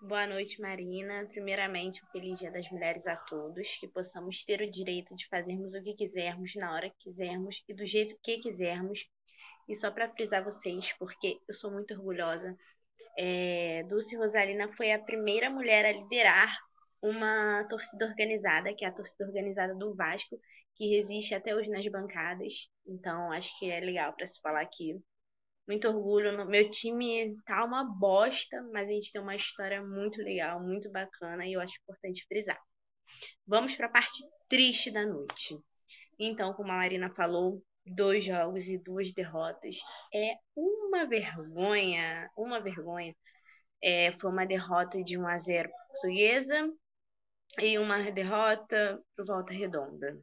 [0.00, 1.26] Boa noite, Marina.
[1.26, 5.74] Primeiramente, um feliz Dia das Mulheres a todos, que possamos ter o direito de fazermos
[5.74, 9.06] o que quisermos, na hora que quisermos e do jeito que quisermos.
[9.68, 12.56] E só para frisar vocês, porque eu sou muito orgulhosa
[13.16, 16.56] é, Dulce Rosalina foi a primeira mulher a liderar
[17.02, 20.38] uma torcida organizada, que é a torcida organizada do Vasco,
[20.74, 22.68] que resiste até hoje nas bancadas.
[22.86, 25.00] Então, acho que é legal para se falar aqui.
[25.66, 26.46] Muito orgulho.
[26.46, 31.46] Meu time tá uma bosta, mas a gente tem uma história muito legal, muito bacana
[31.46, 32.58] e eu acho importante frisar.
[33.46, 35.58] Vamos para a parte triste da noite.
[36.18, 39.76] Então, como a Marina falou, dois jogos e duas derrotas.
[40.14, 43.14] É uma vergonha, uma vergonha.
[43.82, 46.68] É, foi uma derrota de 1 a 0 portuguesa
[47.60, 50.20] e uma derrota para Volta Redonda.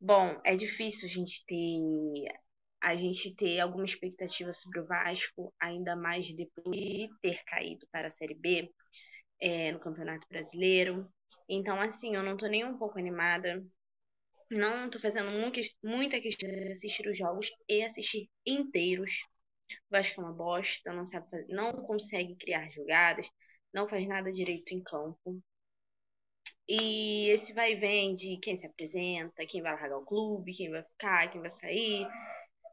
[0.00, 2.40] Bom, é difícil a gente ter
[2.82, 8.08] a gente ter alguma expectativa sobre o Vasco, ainda mais depois de ter caído para
[8.08, 8.72] a Série B
[9.40, 11.06] é, no Campeonato Brasileiro.
[11.48, 13.62] Então, assim, eu não estou nem um pouco animada.
[14.50, 15.30] Não estou fazendo
[15.82, 19.20] muita questão de assistir os jogos e assistir inteiros.
[19.70, 23.30] O Vasco é uma bosta, não, sabe, não consegue criar jogadas,
[23.72, 25.40] não faz nada direito em campo.
[26.68, 30.70] E esse vai e vem de quem se apresenta, quem vai largar o clube, quem
[30.70, 32.06] vai ficar, quem vai sair.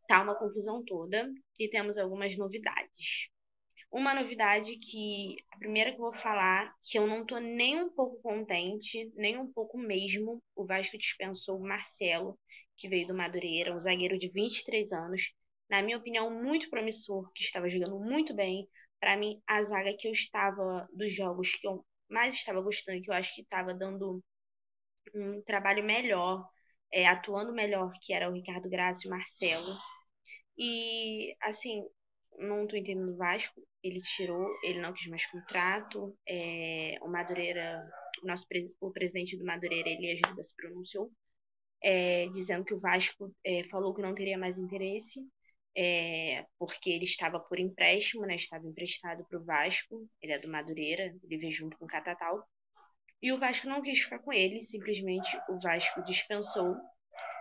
[0.07, 1.29] Tá uma confusão toda.
[1.59, 3.27] E temos algumas novidades.
[3.91, 7.89] Uma novidade que, a primeira que eu vou falar, que eu não tô nem um
[7.89, 10.43] pouco contente, nem um pouco mesmo.
[10.55, 12.37] O Vasco dispensou o Marcelo,
[12.77, 15.31] que veio do Madureira, um zagueiro de 23 anos.
[15.69, 18.67] Na minha opinião, muito promissor, que estava jogando muito bem.
[18.99, 23.09] Para mim, a zaga que eu estava, dos jogos que eu mais estava gostando, que
[23.09, 24.23] eu acho que estava dando
[25.13, 26.47] um trabalho melhor,
[26.91, 29.75] é, atuando melhor, que era o Ricardo Graça e o Marcelo.
[30.57, 31.83] E, assim,
[32.37, 37.87] não estou entendendo o Vasco, ele tirou, ele não quis mais contrato, é, o Madureira,
[38.23, 38.45] o nosso
[38.79, 41.11] o presidente do Madureira, ele ajuda se pronunciou,
[41.81, 45.21] é, dizendo que o Vasco é, falou que não teria mais interesse,
[45.77, 48.35] é, porque ele estava por empréstimo, né?
[48.35, 52.43] Estava emprestado para o Vasco, ele é do Madureira, ele veio junto com o Catatal.
[53.21, 56.75] E o Vasco não quis ficar com ele, simplesmente o Vasco dispensou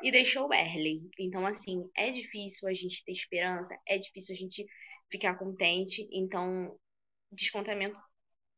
[0.02, 1.00] e deixou o Erley.
[1.18, 4.66] Então, assim, é difícil a gente ter esperança, é difícil a gente
[5.10, 6.06] ficar contente.
[6.12, 6.78] Então,
[7.32, 7.98] descontamento.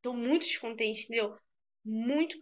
[0.03, 1.37] Tô muito descontente, entendeu?
[1.85, 2.37] Muito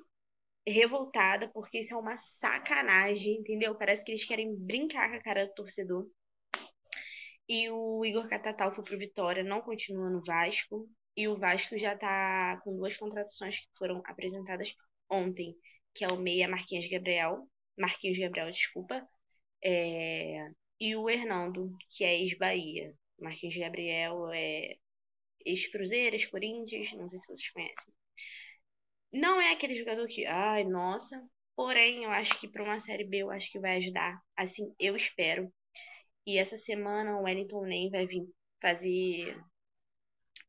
[0.66, 3.74] revoltada, porque isso é uma sacanagem, entendeu?
[3.74, 6.08] Parece que eles querem brincar com a cara do torcedor.
[7.48, 10.88] E o Igor Catatal foi pro Vitória, não continua no Vasco.
[11.16, 14.74] E o Vasco já está com duas contratações que foram apresentadas
[15.10, 15.54] ontem,
[15.94, 19.06] que é o meia Marquinhos Gabriel, Marquinhos Gabriel, desculpa,
[19.64, 20.48] é...
[20.80, 22.94] e o Hernando, que é ex-Bahia.
[23.18, 24.76] Marquinhos Gabriel é
[25.44, 27.94] ex-Cruzeiro, ex-Corinthians, não sei se vocês conhecem.
[29.12, 31.22] Não é aquele jogador que, ai, nossa,
[31.54, 34.20] porém, eu acho que para uma Série B, eu acho que vai ajudar.
[34.36, 35.50] Assim, eu espero.
[36.26, 38.26] E essa semana o Wellington Nem vai vir
[38.60, 39.40] fazer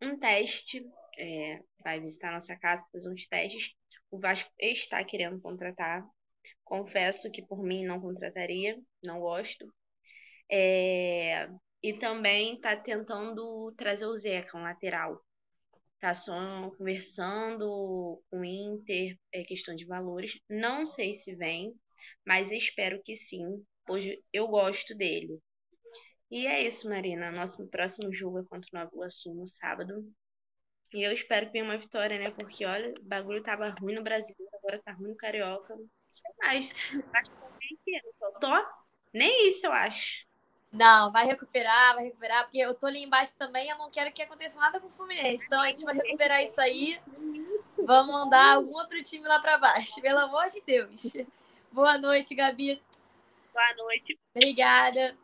[0.01, 0.83] um teste,
[1.17, 3.73] é, vai visitar nossa casa, fazer uns testes.
[4.09, 6.03] O Vasco está querendo contratar.
[6.63, 9.71] Confesso que por mim não contrataria, não gosto.
[10.49, 11.47] É,
[11.83, 15.21] e também está tentando trazer o Zeca, um lateral.
[15.95, 20.39] Está só conversando com o Inter, é questão de valores.
[20.49, 21.73] Não sei se vem,
[22.25, 23.63] mas espero que sim.
[23.89, 25.39] Hoje eu gosto dele.
[26.29, 27.31] E é isso, Marina.
[27.31, 30.05] Nosso próximo jogo é contra o Nova Iguaçu no sábado.
[30.93, 32.31] E eu espero que venha uma vitória, né?
[32.31, 35.75] Porque, olha, o bagulho tava ruim no Brasil, agora tá ruim no Carioca.
[35.75, 36.69] Não sei mais.
[37.13, 37.31] Acho
[37.83, 38.01] que
[38.39, 38.65] tô.
[39.13, 40.25] Nem isso, eu acho.
[40.71, 44.21] Não, vai recuperar, vai recuperar, porque eu tô ali embaixo também, eu não quero que
[44.21, 45.45] aconteça nada com o Fluminense.
[45.45, 46.99] Então a gente vai recuperar isso aí.
[47.85, 51.13] Vamos mandar algum outro time lá para baixo, pelo amor de Deus.
[51.71, 52.81] Boa noite, Gabi.
[53.53, 54.19] Boa noite.
[54.35, 55.17] Obrigada.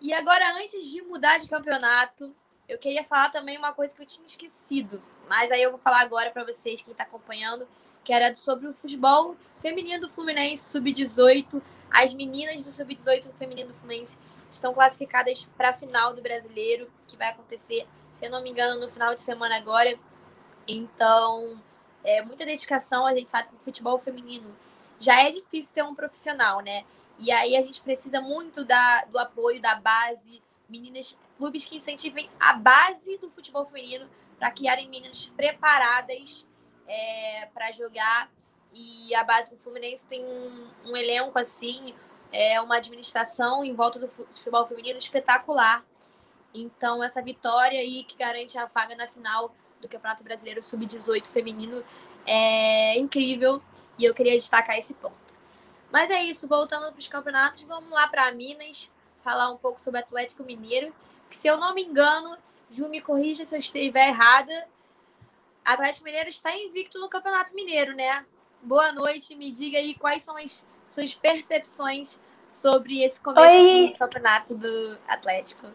[0.00, 2.34] E agora, antes de mudar de campeonato,
[2.68, 5.02] eu queria falar também uma coisa que eu tinha esquecido.
[5.28, 7.68] Mas aí eu vou falar agora para vocês, quem está acompanhando,
[8.04, 11.60] que era sobre o futebol feminino do Fluminense Sub-18.
[11.90, 14.18] As meninas do Sub-18 feminino do Fluminense
[14.52, 18.80] estão classificadas para a final do Brasileiro, que vai acontecer, se eu não me engano,
[18.80, 19.98] no final de semana agora.
[20.66, 21.60] Então,
[22.04, 23.06] é muita dedicação.
[23.06, 24.54] A gente sabe que o futebol feminino
[24.98, 26.84] já é difícil ter um profissional, né?
[27.18, 32.30] E aí a gente precisa muito da, do apoio da base, meninas, clubes que incentivem
[32.38, 36.46] a base do futebol feminino para criarem meninas preparadas
[36.86, 38.30] é, para jogar.
[38.72, 41.94] E a base do Fluminense tem um, um elenco assim,
[42.30, 45.84] é uma administração em volta do futebol feminino espetacular.
[46.54, 51.84] Então, essa vitória aí que garante a vaga na final do Campeonato Brasileiro Sub-18 feminino
[52.26, 53.62] é incrível
[53.98, 55.27] e eu queria destacar esse ponto.
[55.90, 58.90] Mas é isso, voltando para os campeonatos, vamos lá para Minas,
[59.22, 60.94] falar um pouco sobre Atlético Mineiro,
[61.28, 62.36] que se eu não me engano,
[62.70, 64.68] Ju me corrija se eu estiver errada,
[65.64, 68.24] Atlético Mineiro está invicto no Campeonato Mineiro, né?
[68.62, 73.88] Boa noite, me diga aí quais são as suas percepções sobre esse começo Oi.
[73.88, 75.66] de campeonato do Atlético.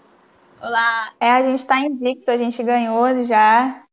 [0.59, 1.13] Olá.
[1.19, 3.83] É, a gente está invicto, a gente ganhou já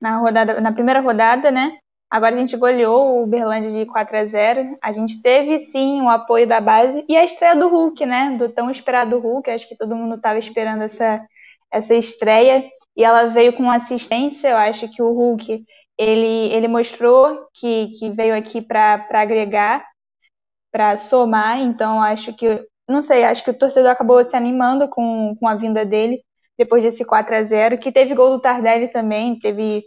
[0.00, 1.78] na rodada, na primeira rodada, né?
[2.14, 4.78] Agora a gente goleou o Uberlândia de 4 a 0.
[4.80, 8.36] A gente teve sim o apoio da base e a estreia do Hulk, né?
[8.38, 9.50] Do tão esperado Hulk.
[9.50, 11.26] Acho que todo mundo estava esperando essa,
[11.72, 14.46] essa estreia e ela veio com assistência.
[14.46, 15.64] Eu acho que o Hulk
[15.98, 19.84] ele, ele mostrou que, que veio aqui para agregar,
[20.70, 21.58] para somar.
[21.62, 25.56] Então acho que não sei, acho que o torcedor acabou se animando com, com a
[25.56, 26.22] vinda dele
[26.56, 29.84] depois desse 4 a 0 que teve gol do Tardelli também, teve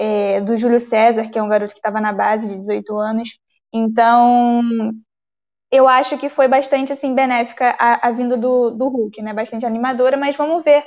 [0.00, 3.38] é, do Júlio César, que é um garoto que estava na base de 18 anos.
[3.70, 4.62] Então,
[5.70, 9.34] eu acho que foi bastante assim benéfica a, a vinda do, do Hulk, né?
[9.34, 10.82] Bastante animadora, mas vamos ver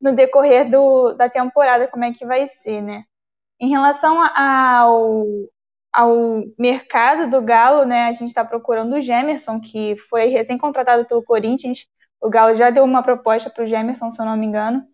[0.00, 3.04] no decorrer do, da temporada como é que vai ser, né?
[3.60, 5.24] Em relação ao,
[5.92, 8.06] ao mercado do Galo, né?
[8.06, 11.86] A gente está procurando o Gemerson, que foi recém-contratado pelo Corinthians.
[12.20, 14.86] O Galo já deu uma proposta para o Gemerson, se eu não me engano.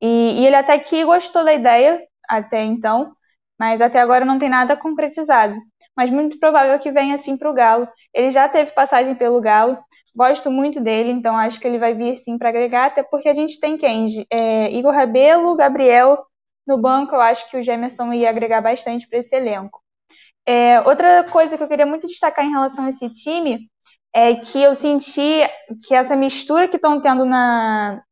[0.00, 3.12] E, e ele até que gostou da ideia, até então,
[3.58, 5.54] mas até agora não tem nada concretizado.
[5.96, 7.88] Mas muito provável que venha assim para o Galo.
[8.14, 9.78] Ele já teve passagem pelo Galo,
[10.14, 13.34] gosto muito dele, então acho que ele vai vir sim para agregar, até porque a
[13.34, 14.26] gente tem quem?
[14.30, 16.24] É, Igor Rabelo, Gabriel
[16.66, 19.82] no banco, eu acho que o Gemerson ia agregar bastante para esse elenco.
[20.46, 23.68] É, outra coisa que eu queria muito destacar em relação a esse time
[24.14, 25.42] é que eu senti
[25.86, 28.02] que essa mistura que estão tendo na,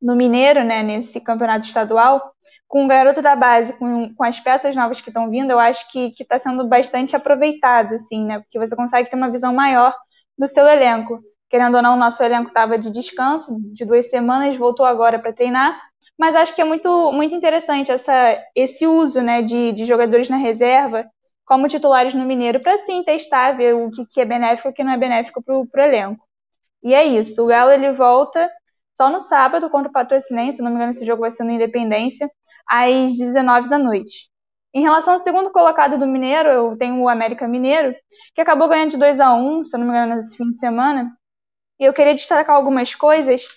[0.00, 2.32] no Mineiro, né, nesse campeonato estadual,
[2.68, 5.90] com o garoto da base, com, com as peças novas que estão vindo, eu acho
[5.90, 8.40] que está sendo bastante aproveitado, assim, né?
[8.40, 9.94] Porque você consegue ter uma visão maior
[10.36, 11.18] do seu elenco.
[11.48, 15.32] Querendo ou não, o nosso elenco estava de descanso de duas semanas, voltou agora para
[15.32, 15.80] treinar,
[16.18, 20.36] mas acho que é muito, muito interessante essa, esse uso né, de, de jogadores na
[20.36, 21.08] reserva
[21.46, 24.74] como titulares no Mineiro para sim testar, ver o que, que é benéfico e o
[24.74, 26.22] que não é benéfico para o elenco.
[26.82, 28.50] E é isso, o Galo ele volta
[28.94, 31.52] só no sábado contra o Patrocinense, se não me engano esse jogo vai ser no
[31.52, 32.30] Independência,
[32.68, 34.28] às 19 da noite.
[34.74, 37.94] Em relação ao segundo colocado do Mineiro, eu tenho o América Mineiro,
[38.34, 40.58] que acabou ganhando de 2 a 1 se eu não me engano, nesse fim de
[40.58, 41.10] semana.
[41.80, 43.48] E eu queria destacar algumas coisas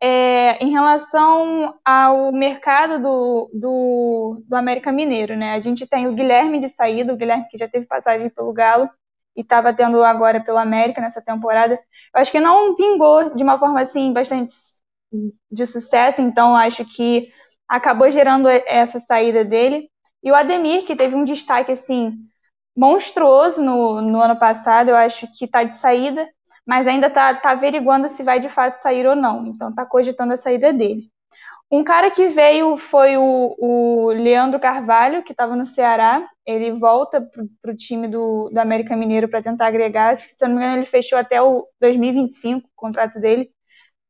[0.00, 5.36] é, em relação ao mercado do, do, do, América Mineiro.
[5.36, 5.54] Né?
[5.54, 8.90] A gente tem o Guilherme de saída, o Guilherme que já teve passagem pelo Galo
[9.36, 11.74] e estava tendo agora pelo América nessa temporada.
[12.14, 14.54] Eu acho que não vingou de uma forma assim bastante
[15.50, 17.30] de sucesso, então acho que
[17.72, 19.88] acabou gerando essa saída dele.
[20.22, 22.12] E o Ademir, que teve um destaque assim
[22.76, 26.28] monstruoso no, no ano passado, eu acho que está de saída,
[26.66, 29.46] mas ainda está tá averiguando se vai de fato sair ou não.
[29.46, 31.10] Então está cogitando a saída dele.
[31.70, 36.28] Um cara que veio foi o, o Leandro Carvalho, que estava no Ceará.
[36.46, 37.26] Ele volta
[37.62, 40.18] para o time do, do América Mineiro para tentar agregar.
[40.18, 43.50] Se não me engano, ele fechou até o 2025 o contrato dele.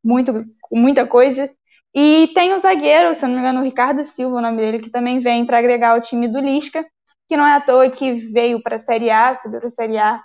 [0.02, 1.48] Muito, muita coisa.
[1.94, 4.90] E tem o zagueiro, se não me engano, o Ricardo Silva, o nome dele, que
[4.90, 6.86] também vem para agregar o time do Lisca,
[7.28, 9.98] que não é à toa que veio para a Série A, subiu para a Série
[9.98, 10.22] A,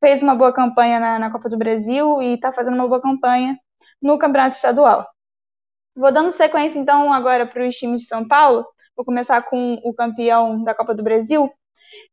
[0.00, 3.58] fez uma boa campanha na, na Copa do Brasil e está fazendo uma boa campanha
[4.00, 5.06] no Campeonato Estadual.
[5.94, 8.66] Vou dando sequência, então, agora para os times de São Paulo.
[8.94, 11.50] Vou começar com o campeão da Copa do Brasil,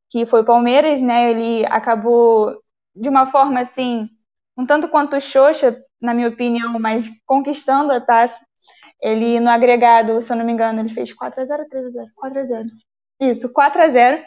[0.10, 1.32] que foi o Palmeiras, né?
[1.32, 2.58] Ele acabou
[2.96, 4.10] de uma forma assim,
[4.58, 8.40] um tanto quanto xoxa, na minha opinião, mas conquistando a taça.
[9.04, 12.68] Ele, no agregado, se eu não me engano, ele fez 4x0, 3x0, 4x0.
[13.20, 14.24] Isso, 4x0.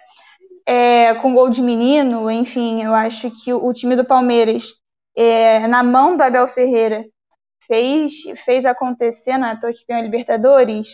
[0.66, 4.74] É, com gol de menino, enfim, eu acho que o, time do Palmeiras,
[5.16, 7.06] é, na mão do Abel Ferreira,
[7.66, 8.12] fez,
[8.44, 10.88] fez acontecer, não é toa que ganhou a Libertadores,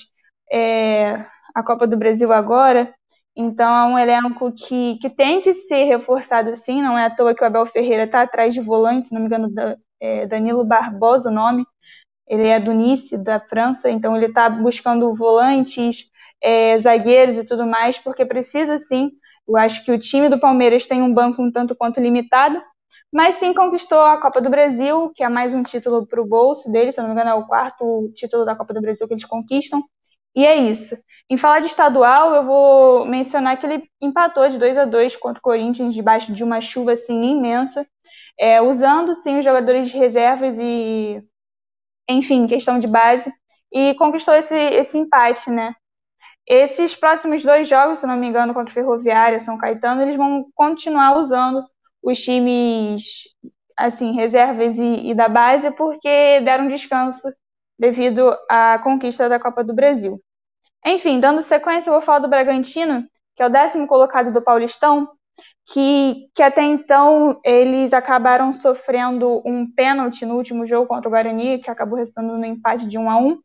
[0.51, 2.95] é, a Copa do Brasil agora.
[3.35, 7.35] Então é um elenco que, que tem que ser reforçado sim, não é à toa
[7.35, 10.65] que o Abel Ferreira está atrás de volante, se não me engano, da, é, Danilo
[10.65, 11.67] Barbosa o nome,
[12.33, 16.07] ele é do Nice, da França, então ele está buscando volantes,
[16.43, 19.11] é, zagueiros e tudo mais, porque precisa sim.
[19.47, 22.59] Eu acho que o time do Palmeiras tem um banco um tanto quanto limitado,
[23.13, 26.73] mas sim conquistou a Copa do Brasil, que é mais um título para o bolso
[26.73, 29.27] deles, se não me engano, é o quarto título da Copa do Brasil que eles
[29.27, 29.85] conquistam.
[30.35, 30.97] E é isso.
[31.29, 35.39] Em falar de estadual, eu vou mencionar que ele empatou de 2 a 2 contra
[35.39, 37.87] o Corinthians, debaixo de uma chuva assim imensa,
[38.41, 41.23] é, usando sim os jogadores de reservas e
[42.09, 43.33] enfim, questão de base,
[43.73, 45.75] e conquistou esse, esse empate, né?
[46.47, 51.17] Esses próximos dois jogos, se não me engano, contra Ferroviária, São Caetano, eles vão continuar
[51.17, 51.65] usando
[52.03, 53.23] os times,
[53.77, 57.33] assim, reservas e, e da base, porque deram descanso
[57.79, 60.21] devido à conquista da Copa do Brasil.
[60.85, 63.05] Enfim, dando sequência, eu vou falar do Bragantino,
[63.37, 65.09] que é o décimo colocado do Paulistão,
[65.67, 71.59] que, que até então eles acabaram sofrendo um pênalti no último jogo contra o Guarani,
[71.59, 73.39] que acabou resultando no empate de 1 a 1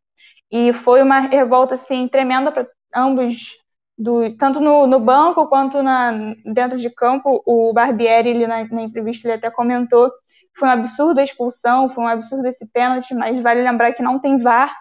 [0.51, 3.51] e foi uma revolta assim tremenda para ambos
[3.97, 6.11] do, tanto no, no, banco quanto na,
[6.45, 10.11] dentro de campo, o Barbieri, ele, na, na, entrevista, ele até comentou
[10.57, 14.19] foi um absurdo a expulsão, foi um absurdo esse pênalti, mas vale lembrar que não
[14.19, 14.75] tem VAR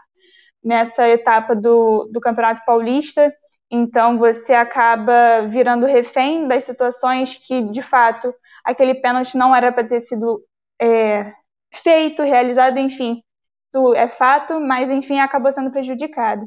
[0.65, 3.33] nessa etapa do, do Campeonato Paulista,
[3.71, 8.33] então você acaba virando refém das situações que, de fato,
[8.65, 10.43] aquele pênalti não era para ter sido
[10.81, 11.33] é,
[11.73, 13.23] feito, realizado, enfim,
[13.75, 16.47] isso é fato, mas enfim acabou sendo prejudicado.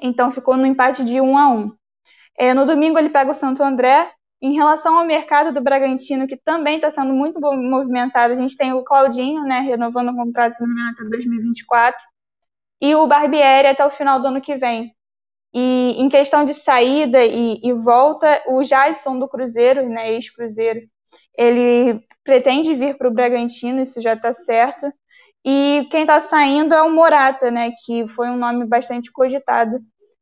[0.00, 1.66] Então ficou no empate de 1 a 1.
[2.38, 4.12] É, no domingo ele pega o Santo André.
[4.40, 8.72] Em relação ao mercado do Bragantino, que também está sendo muito movimentado, a gente tem
[8.74, 11.98] o Claudinho, né, renovando o contrato até 2024,
[12.80, 14.95] e o Barbieri até o final do ano que vem.
[15.58, 20.80] E em questão de saída e, e volta, o Jadson do Cruzeiro, né, ex-Cruzeiro,
[21.34, 24.92] ele pretende vir para o Bragantino, isso já está certo.
[25.42, 29.78] E quem está saindo é o Morata, né, que foi um nome bastante cogitado,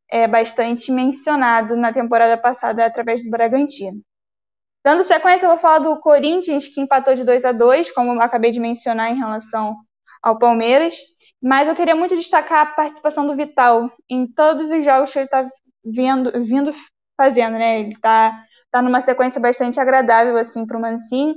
[0.09, 4.01] é, bastante mencionado na temporada passada através do Bragantino.
[4.85, 8.53] Dando sequência, eu vou falar do Corinthians, que empatou de 2 a 2 como acabei
[8.53, 9.75] de mencionar em relação
[10.23, 10.95] ao Palmeiras.
[11.45, 15.27] Mas eu queria muito destacar a participação do Vital em todos os jogos que ele
[15.27, 15.47] está
[15.85, 16.73] vindo, vindo
[17.19, 17.81] fazendo, né?
[17.81, 21.35] Ele está tá numa sequência bastante agradável assim para o Mancini.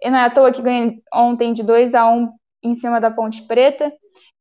[0.00, 2.30] E não é à toa que ganhou ontem de 2 a 1
[2.62, 3.92] em cima da Ponte Preta,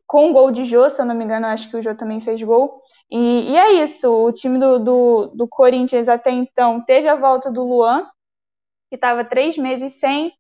[0.08, 2.42] com gol de Jô, se eu não me engano, acho que o Jô também fez
[2.42, 2.80] gol.
[3.12, 7.52] E, e é isso, o time do, do, do Corinthians até então teve a volta
[7.52, 8.06] do Luan,
[8.88, 10.32] que estava três meses sem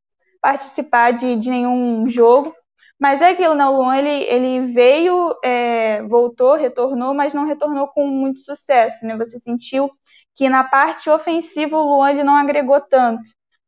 [0.41, 2.55] participar de, de nenhum jogo.
[2.99, 3.65] Mas é aquilo, né?
[3.65, 9.15] O Luan ele, ele veio, é, voltou, retornou, mas não retornou com muito sucesso, né?
[9.17, 9.89] Você sentiu
[10.35, 13.23] que na parte ofensiva o Luan ele não agregou tanto.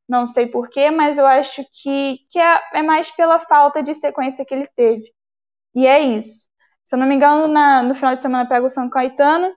[0.08, 4.46] Não sei porquê, mas eu acho que, que é, é, mais pela falta de sequência
[4.46, 5.04] que ele teve.
[5.76, 6.48] E é isso.
[6.86, 9.56] Se eu não me engano, na, no final de semana pega o São Caetano.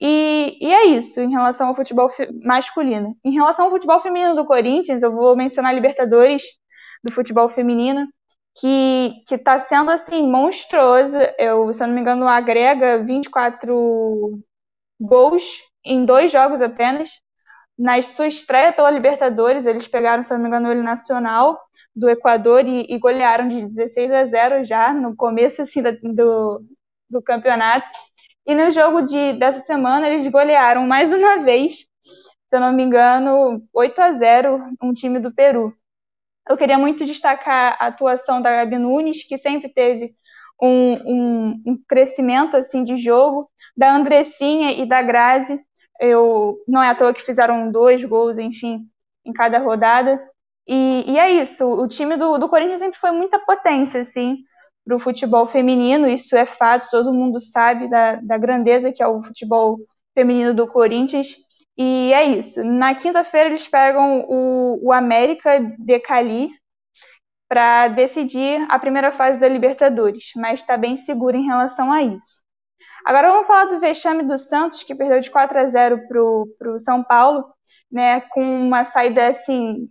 [0.00, 2.08] E, e é isso em relação ao futebol
[2.44, 3.16] masculino.
[3.24, 6.42] Em relação ao futebol feminino do Corinthians, eu vou mencionar Libertadores
[7.04, 8.08] do futebol feminino
[8.56, 11.18] que que está sendo assim monstruoso.
[11.38, 14.40] Eu, se eu não me engano, agrega 24
[15.00, 15.44] gols
[15.84, 17.10] em dois jogos apenas.
[17.78, 21.58] Na sua estreia pela Libertadores, eles pegaram, se eu não me engano, ele Nacional
[21.96, 26.62] do Equador e, e, golearam de 16 a 0 já no começo assim, do,
[27.08, 27.86] do campeonato.
[28.46, 31.86] E no jogo de, dessa semana, eles golearam mais uma vez,
[32.46, 35.74] se eu não me engano, 8 a 0 um time do Peru.
[36.48, 40.14] Eu queria muito destacar a atuação da Gabi Nunes, que sempre teve
[40.60, 45.60] um, um, um crescimento assim de jogo, da Andressinha e da Grazi.
[46.00, 48.86] Eu, não é à toa que fizeram dois gols, enfim,
[49.24, 50.20] em cada rodada.
[50.66, 54.38] E, e é isso, o time do, do Corinthians sempre foi muita potência, assim,
[54.84, 59.06] para o futebol feminino, isso é fato, todo mundo sabe da, da grandeza que é
[59.06, 59.78] o futebol
[60.14, 61.36] feminino do Corinthians.
[61.76, 62.62] E é isso.
[62.64, 66.50] Na quinta-feira eles pegam o, o América de Cali
[67.48, 72.44] para decidir a primeira fase da Libertadores, mas está bem seguro em relação a isso.
[73.04, 76.78] Agora vamos falar do vexame do Santos, que perdeu de 4 a 0 para o
[76.78, 77.44] São Paulo,
[77.90, 79.88] né, com uma saída assim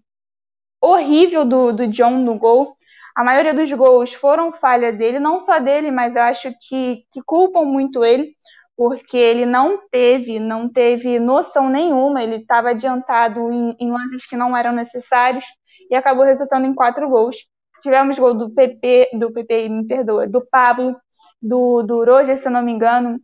[0.81, 2.75] horrível do, do John no gol.
[3.15, 7.21] A maioria dos gols foram falha dele, não só dele, mas eu acho que, que
[7.25, 8.35] culpam muito ele
[8.79, 14.37] porque ele não teve, não teve noção nenhuma, ele estava adiantado em, em, lances que
[14.37, 15.43] não eram necessários
[15.91, 17.35] e acabou resultando em quatro gols.
[17.81, 20.95] Tivemos gol do PP, do PP, me perdoa, do Pablo,
[21.41, 23.19] do, do Roger, se eu não me engano.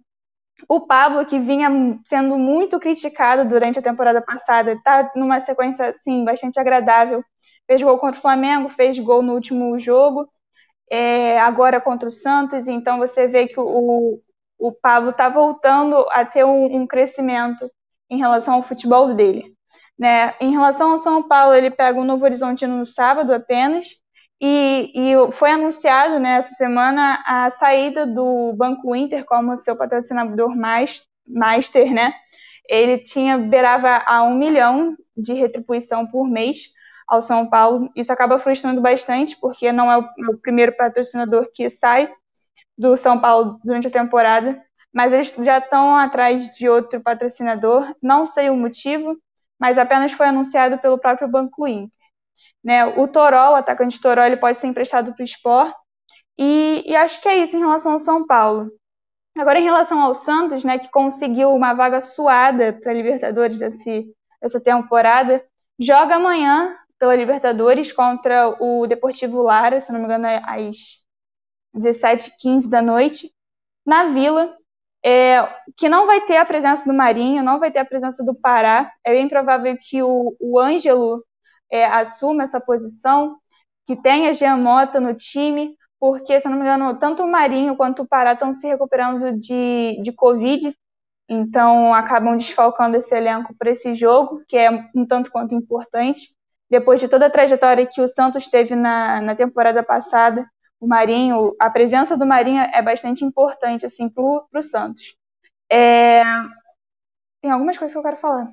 [0.67, 1.69] O Pablo, que vinha
[2.03, 7.23] sendo muito criticado durante a temporada passada, está numa sequência assim, bastante agradável.
[7.65, 10.27] Fez gol contra o Flamengo, fez gol no último jogo,
[10.91, 12.67] é, agora contra o Santos.
[12.67, 14.19] Então você vê que o,
[14.57, 17.69] o Pablo está voltando a ter um, um, crescimento
[18.09, 19.53] em relação ao futebol dele.
[19.97, 20.33] Né?
[20.39, 23.87] Em relação ao São Paulo, ele pega o Novo Horizonte no sábado apenas,
[24.41, 30.55] e, e foi anunciado né, essa semana a saída do Banco Inter como seu patrocinador
[30.55, 32.13] mais, master, né?
[32.67, 36.69] Ele tinha beirava a um milhão de retribuição por mês
[37.07, 37.89] ao São Paulo.
[37.95, 42.11] Isso acaba frustrando bastante, porque não é o, o primeiro patrocinador que sai
[42.77, 44.61] do São Paulo durante a temporada,
[44.93, 49.17] mas eles já estão atrás de outro patrocinador, não sei o motivo,
[49.59, 51.91] mas apenas foi anunciado pelo próprio Banco Inter.
[52.63, 52.85] Né?
[52.85, 55.73] O Toró, o atacante Toró, ele pode ser emprestado para o Sport,
[56.37, 58.69] e, e, acho que é isso em relação ao São Paulo.
[59.37, 64.05] Agora, em relação ao Santos, né, que conseguiu uma vaga suada para a Libertadores desse,
[64.41, 65.45] dessa temporada,
[65.79, 71.04] joga amanhã pela Libertadores contra o Deportivo Lara, se não me engano, é às
[71.75, 73.31] 17h15 da noite,
[73.85, 74.55] na Vila,
[75.05, 75.47] é,
[75.77, 78.91] que não vai ter a presença do Marinho, não vai ter a presença do Pará.
[79.03, 81.23] É bem provável que o, o Ângelo
[81.71, 83.37] é, assuma essa posição,
[83.85, 88.01] que tenha Jean Mota no time, porque, se não me engano, tanto o Marinho quanto
[88.01, 90.75] o Pará estão se recuperando de, de Covid,
[91.29, 96.29] então acabam desfalcando esse elenco para esse jogo, que é um tanto quanto importante.
[96.69, 100.47] Depois de toda a trajetória que o Santos teve na, na temporada passada,
[100.85, 105.15] o Marinho, a presença do Marinho é bastante importante assim para o Santos.
[105.69, 106.23] É...
[107.41, 108.49] Tem algumas coisas que eu quero falar.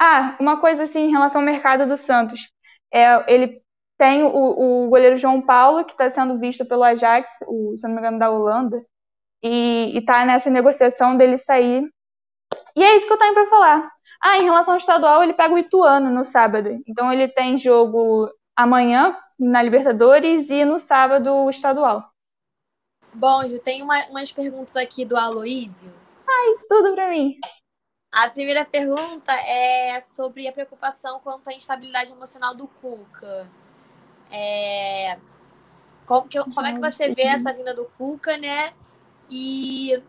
[0.00, 2.50] Ah, uma coisa assim em relação ao mercado do Santos.
[2.92, 3.62] É, ele
[3.96, 7.94] tem o, o goleiro João Paulo, que está sendo visto pelo Ajax, o, se não
[7.94, 8.84] me engano, da Holanda,
[9.42, 11.88] e está nessa negociação dele sair.
[12.76, 13.90] E é isso que eu tenho para falar.
[14.20, 16.80] Ah, em relação ao estadual, ele pega o Ituano no sábado.
[16.86, 22.10] Então ele tem jogo amanhã na Libertadores e no sábado o estadual.
[23.12, 25.92] Bom, Ju, tem uma, umas perguntas aqui do Aloísio.
[26.28, 27.34] Ai, tudo para mim.
[28.12, 33.50] A primeira pergunta é sobre a preocupação quanto à instabilidade emocional do Cuca.
[34.30, 35.18] É...
[36.06, 38.72] Como, que, como é que você vê essa vinda do Cuca, né?
[39.28, 40.02] E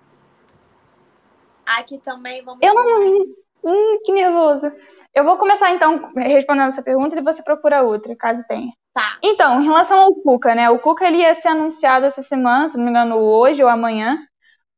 [1.66, 2.62] aqui também vamos.
[2.62, 3.38] Eu não.
[3.64, 4.72] Hum, que nervoso.
[5.18, 8.72] Eu vou começar então respondendo essa pergunta e você procura outra, caso tenha.
[8.94, 9.18] Tá.
[9.24, 10.70] Então, em relação ao Cuca, né?
[10.70, 14.20] O Cuca ele ia ser anunciado essa semana, se não me engano, hoje ou amanhã,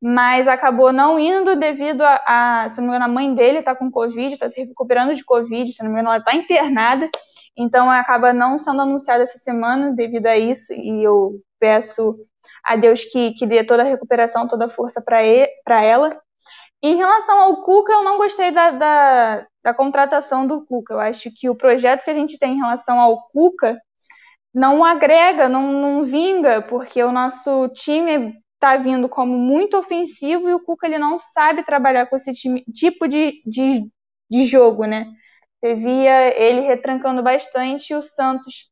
[0.00, 3.76] mas acabou não indo devido a, a se não me engano, a mãe dele tá
[3.76, 7.10] com Covid, tá se recuperando de Covid, se não me engano, ela tá internada,
[7.54, 12.16] então acaba não sendo anunciado essa semana devido a isso, e eu peço
[12.64, 15.20] a Deus que, que dê toda a recuperação, toda a força para
[15.82, 16.08] ela.
[16.82, 20.94] Em relação ao Cuca, eu não gostei da, da, da, contratação do Cuca.
[20.94, 23.78] Eu acho que o projeto que a gente tem em relação ao Cuca
[24.54, 30.54] não agrega, não, não vinga, porque o nosso time está vindo como muito ofensivo e
[30.54, 33.86] o Cuca ele não sabe trabalhar com esse time, tipo de, de,
[34.30, 35.06] de jogo, né?
[35.60, 38.70] Você via ele retrancando bastante o Santos,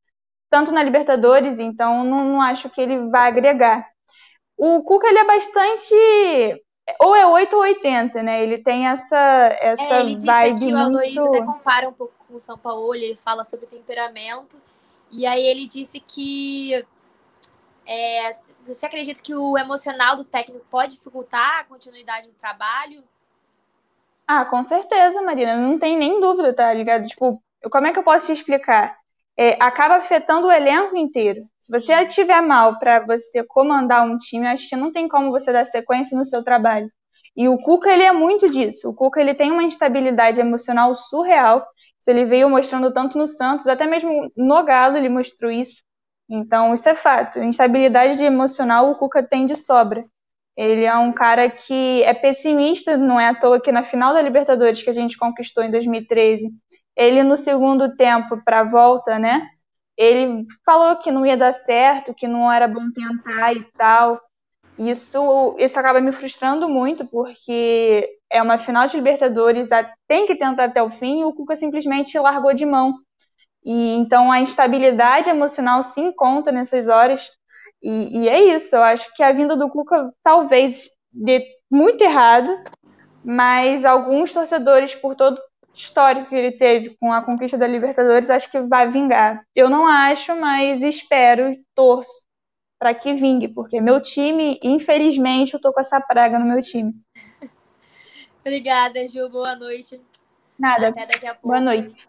[0.51, 3.87] tanto na Libertadores, então não, não acho que ele vai agregar.
[4.57, 5.95] O Cuca ele é bastante
[6.99, 8.43] ou é 8 ou 80, né?
[8.43, 9.17] Ele tem essa,
[9.61, 12.57] essa é, ele vibe disse que o Aloysio até compara um pouco com o São
[12.57, 14.57] Paulo, ele fala sobre temperamento,
[15.11, 16.85] e aí ele disse que
[17.87, 18.31] é,
[18.67, 23.03] você acredita que o emocional do técnico pode dificultar a continuidade do trabalho?
[24.27, 27.07] Ah, com certeza, Marina, não tem nem dúvida, tá ligado?
[27.07, 28.98] Tipo, como é que eu posso te explicar?
[29.39, 31.47] É, acaba afetando o elenco inteiro.
[31.61, 35.53] Se você estiver mal para você comandar um time, acho que não tem como você
[35.53, 36.91] dar sequência no seu trabalho.
[37.37, 38.89] E o Cuca, ele é muito disso.
[38.91, 41.65] O Cuca, ele tem uma instabilidade emocional surreal.
[41.99, 45.83] Isso ele veio mostrando tanto no Santos, até mesmo no Galo ele mostrou isso.
[46.29, 47.39] Então, isso é fato.
[47.39, 50.05] Instabilidade emocional o Cuca tem de sobra.
[50.57, 54.21] Ele é um cara que é pessimista, não é à toa que na final da
[54.21, 56.51] Libertadores que a gente conquistou em 2013,
[56.99, 59.49] ele no segundo tempo para a volta, né?
[59.97, 64.21] Ele falou que não ia dar certo, que não era bom tentar e tal.
[64.77, 69.69] Isso, isso acaba me frustrando muito, porque é uma final de Libertadores,
[70.09, 72.95] tem que tentar até o fim, e o Cuca simplesmente largou de mão.
[73.65, 77.29] E então a instabilidade emocional se encontra nessas horas.
[77.83, 82.57] E, e é isso, eu acho que a vinda do Cuca talvez dê muito errado,
[83.25, 85.41] mas alguns torcedores, por todo
[85.79, 89.45] histórico que ele teve com a conquista da Libertadores, acho que vai vingar.
[89.55, 92.27] Eu não acho, mas espero, torço
[92.79, 96.95] para que vingue, porque meu time, infelizmente, eu tô com essa praga no meu time.
[98.41, 99.29] Obrigada, Ju.
[99.29, 100.01] Boa noite.
[100.59, 100.89] Nada.
[100.89, 101.49] Até daqui a pouco.
[101.49, 102.09] Boa noite.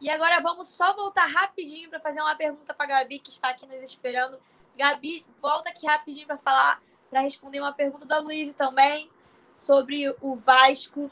[0.00, 3.66] E agora vamos só voltar rapidinho para fazer uma pergunta para Gabi que está aqui
[3.66, 4.36] nos esperando.
[4.76, 9.08] Gabi, volta aqui rapidinho para falar, para responder uma pergunta da Luísa também
[9.54, 11.08] sobre o Vasco.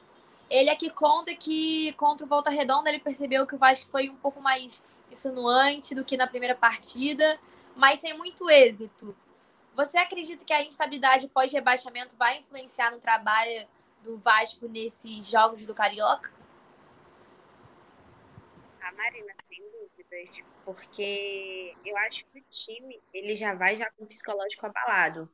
[0.50, 4.16] Ele aqui conta que contra o Volta Redonda ele percebeu que o Vasco foi um
[4.16, 7.38] pouco mais insinuante do que na primeira partida,
[7.76, 9.16] mas sem muito êxito.
[9.76, 13.68] Você acredita que a instabilidade pós-rebaixamento vai influenciar no trabalho
[14.02, 16.32] do Vasco nesses jogos do Carioca?
[18.82, 24.02] A Marina, sem dúvidas, porque eu acho que o time ele já vai já com
[24.02, 25.30] o psicológico abalado.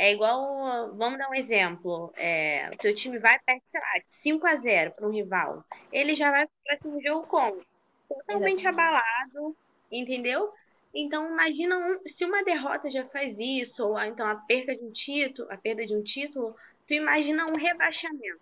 [0.00, 4.08] É igual, vamos dar um exemplo, é, o teu time vai perto, sei lá, de
[4.08, 5.64] 5 a 0 para um rival.
[5.90, 7.60] Ele já vai para cima jogo como?
[8.08, 8.66] Totalmente Exatamente.
[8.68, 9.56] abalado,
[9.90, 10.52] entendeu?
[10.94, 14.92] Então, imagina um, se uma derrota já faz isso, ou então a perda de um
[14.92, 16.54] título, a perda de um título,
[16.86, 18.40] tu imagina um rebaixamento.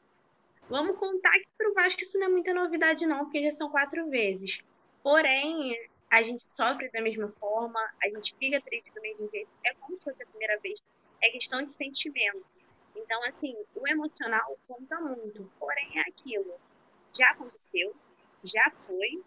[0.68, 3.70] Vamos contar que para o Vasco isso não é muita novidade, não, porque já são
[3.70, 4.60] quatro vezes.
[5.02, 5.74] Porém,
[6.10, 9.48] a gente sofre da mesma forma, a gente fica triste do mesmo jeito.
[9.64, 10.78] É como se fosse a primeira vez.
[11.22, 12.44] É questão de sentimento.
[12.94, 15.50] Então, assim, o emocional conta muito.
[15.58, 16.54] Porém, é aquilo.
[17.16, 17.94] Já aconteceu,
[18.42, 19.22] já foi,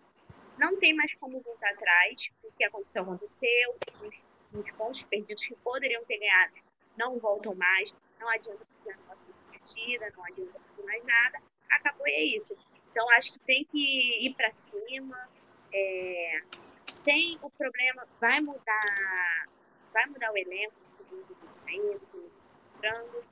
[0.58, 2.30] não tem mais como voltar atrás.
[2.44, 3.76] O que aconteceu, aconteceu.
[4.06, 6.54] Os, os pontos perdidos que poderiam ter ganhado
[6.98, 7.94] não voltam mais.
[8.20, 11.40] Não adianta fazer a nossa partida, não adianta fazer mais nada.
[11.72, 12.56] Acabou e é isso.
[12.92, 15.30] Então, acho que tem que ir para cima.
[15.72, 16.42] É,
[17.04, 19.48] tem o problema, vai mudar,
[19.94, 20.76] vai mudar o elenco,
[21.54, 22.32] saindo,
[22.76, 23.24] entrando.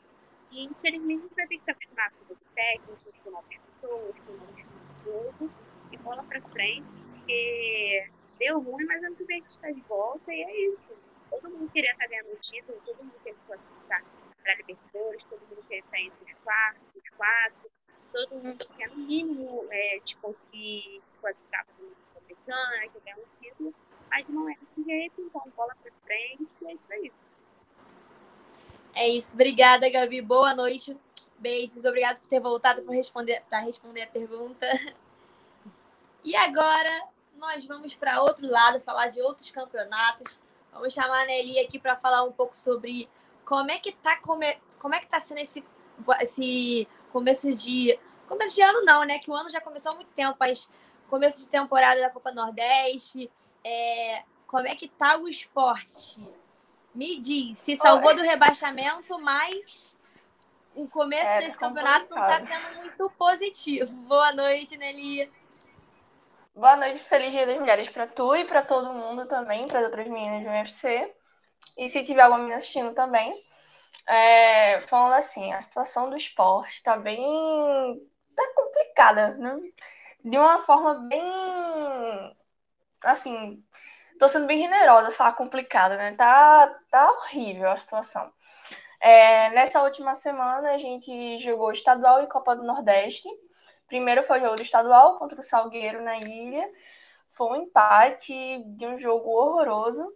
[0.51, 4.33] E infelizmente gente vai ter que se acostumar com o técnico, com novas pessoas, com
[4.33, 4.65] novos
[5.03, 5.49] jogo
[5.91, 6.87] e bola para frente
[7.27, 8.09] porque
[8.39, 10.91] deu ruim, mas ano que vem a gente está de volta e é isso.
[11.29, 14.03] Todo mundo queria estar ganhando o título, todo mundo queria se classificar
[14.41, 17.71] para Libertadores, todo mundo queria estar entre os quatro, os quatro,
[18.13, 23.25] todo mundo quer no mínimo é, de conseguir se classificar para a Americana, ganhar um
[23.29, 23.73] título,
[24.09, 27.11] mas não é desse jeito, então bola para frente e é isso aí.
[28.97, 29.35] É isso.
[29.35, 30.23] Obrigada, Gabi.
[30.23, 30.97] Boa noite.
[31.37, 31.85] Beijos.
[31.85, 34.65] Obrigada por ter voltado para responder, responder a pergunta.
[36.23, 40.41] E agora, nós vamos para outro lado, falar de outros campeonatos.
[40.73, 43.07] Vamos chamar a Nelly aqui para falar um pouco sobre
[43.45, 44.47] como é que tá come...
[44.79, 45.63] como é que tá sendo esse
[46.19, 49.19] esse começo de começo de ano não, né?
[49.19, 50.69] Que o ano já começou há muito tempo, mas
[51.07, 53.31] começo de temporada da Copa Nordeste,
[53.63, 54.23] é...
[54.47, 56.19] como é que tá o esporte?
[56.97, 59.95] Me diz, se salvou do rebaixamento, mas
[60.73, 63.93] o começo é, desse campeonato não está sendo muito positivo.
[64.09, 65.31] Boa noite, Nelly.
[66.55, 69.85] Boa noite, feliz Dia das Mulheres para tu e para todo mundo também, para as
[69.85, 71.13] outras meninas do UFC.
[71.77, 73.45] E se tiver alguma menina assistindo também.
[74.07, 78.09] É, falando assim, a situação do esporte está bem.
[78.35, 79.55] tá complicada, né?
[80.25, 82.35] De uma forma bem.
[83.03, 83.63] Assim,
[84.19, 86.15] tô sendo bem generosa falar complicada, né?
[86.15, 88.31] Tá, tá horrível a situação.
[88.99, 93.27] É, nessa última semana a gente jogou estadual e Copa do Nordeste.
[93.87, 96.69] Primeiro foi o jogo do estadual contra o Salgueiro na ilha.
[97.31, 100.11] Foi um empate de um jogo horroroso.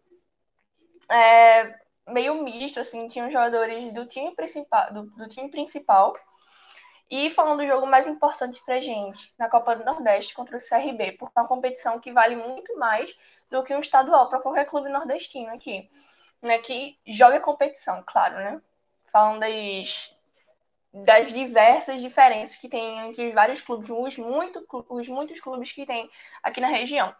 [1.10, 6.16] É, meio misto, assim, tinham jogadores do time principal, do, do time principal.
[7.12, 11.12] E falando do jogo mais importante pra gente, na Copa do Nordeste contra o CRB,
[11.20, 13.14] porque é uma competição que vale muito mais
[13.50, 15.90] do que um estadual para qualquer clube nordestino aqui.
[16.42, 18.62] Né, que joga competição, claro, né?
[19.12, 20.12] Falando das,
[20.94, 25.86] das diversas diferenças que tem entre os vários clubes, os, muito, os muitos clubes que
[25.86, 26.10] tem
[26.42, 27.14] aqui na região.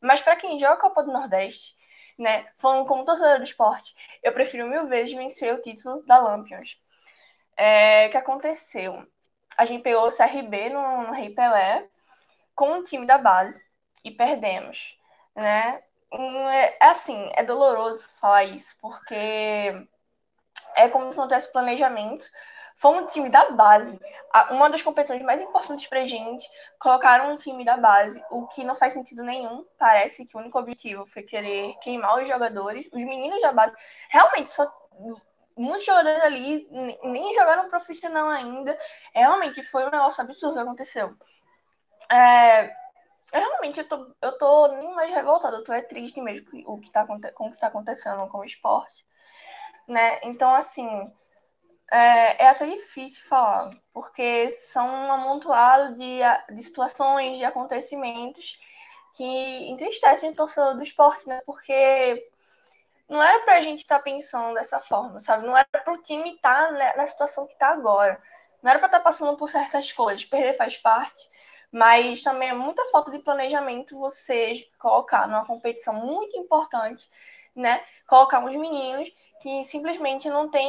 [0.00, 1.76] Mas para quem joga a Copa do Nordeste,
[2.18, 6.78] né, falando como torcedor do esporte, eu prefiro mil vezes vencer o título da Lampions.
[7.56, 9.06] É, que aconteceu?
[9.56, 11.86] A gente pegou o CRB no, no Rei Pelé
[12.54, 13.64] com o time da base
[14.04, 14.98] e perdemos,
[15.34, 15.82] né?
[16.12, 19.14] É, é assim, é doloroso falar isso, porque
[20.76, 22.30] é como se não tivesse planejamento,
[22.76, 23.98] Fomos um time da base.
[24.50, 26.46] Uma das competições mais importantes pra gente,
[26.78, 29.64] colocaram um time da base, o que não faz sentido nenhum.
[29.78, 32.86] Parece que o único objetivo foi querer queimar os jogadores.
[32.92, 33.74] Os meninos da base,
[34.10, 34.70] realmente, só
[35.56, 36.68] muitos jogadores ali
[37.02, 38.76] nem jogaram profissional ainda.
[39.14, 41.16] Realmente foi um negócio absurdo que aconteceu.
[42.10, 42.66] É,
[43.32, 46.74] eu realmente eu tô, eu tô nem mais revoltada, eu tô é triste mesmo com
[46.74, 49.04] o que tá, com o que tá acontecendo com o esporte.
[49.88, 50.20] Né?
[50.24, 50.88] Então, assim,
[51.90, 56.20] é, é até difícil falar, porque são um amontoado de,
[56.54, 58.58] de situações, de acontecimentos
[59.14, 61.40] que entristecem o torcedor do esporte, né?
[61.46, 62.28] Porque
[63.08, 65.46] não era pra gente estar tá pensando dessa forma, sabe?
[65.46, 68.20] Não era pro time estar tá na situação que está agora.
[68.62, 70.24] Não era para estar tá passando por certas coisas.
[70.24, 71.28] Perder faz parte,
[71.70, 77.08] mas também é muita falta de planejamento você colocar numa competição muito importante,
[77.54, 77.82] né?
[78.06, 80.68] Colocar uns meninos que simplesmente não tem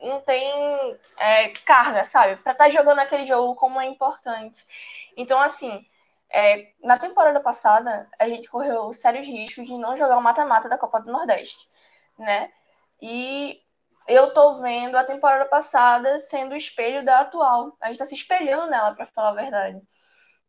[0.00, 2.36] não tem é, carga, sabe?
[2.42, 4.64] Para estar tá jogando aquele jogo como é importante.
[5.16, 5.86] Então, assim,
[6.32, 10.78] é, na temporada passada, a gente correu sérios riscos de não jogar o mata-mata da
[10.78, 11.68] Copa do Nordeste,
[12.18, 12.52] né?
[13.02, 13.60] E
[14.06, 17.76] eu tô vendo a temporada passada sendo o espelho da atual.
[17.80, 19.80] A gente tá se espelhando nela, para falar a verdade.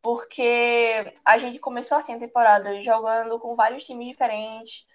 [0.01, 4.85] Porque a gente começou assim a temporada jogando com vários times diferentes,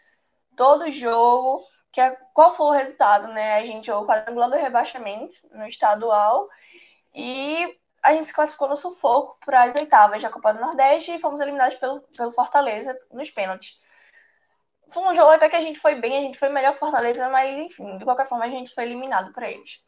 [0.56, 3.54] todo jogo que é, qual foi o resultado, né?
[3.54, 6.48] A gente jogou quadrangular do rebaixamento no estadual
[7.14, 7.74] e
[8.06, 11.40] a gente se classificou no sufoco para as oitavas da Copa do Nordeste e fomos
[11.40, 13.80] eliminados pelo, pelo Fortaleza nos pênaltis.
[14.88, 17.28] foi um jogo até que a gente foi bem, a gente foi melhor que Fortaleza,
[17.28, 19.82] mas enfim, de qualquer forma a gente foi eliminado por eles.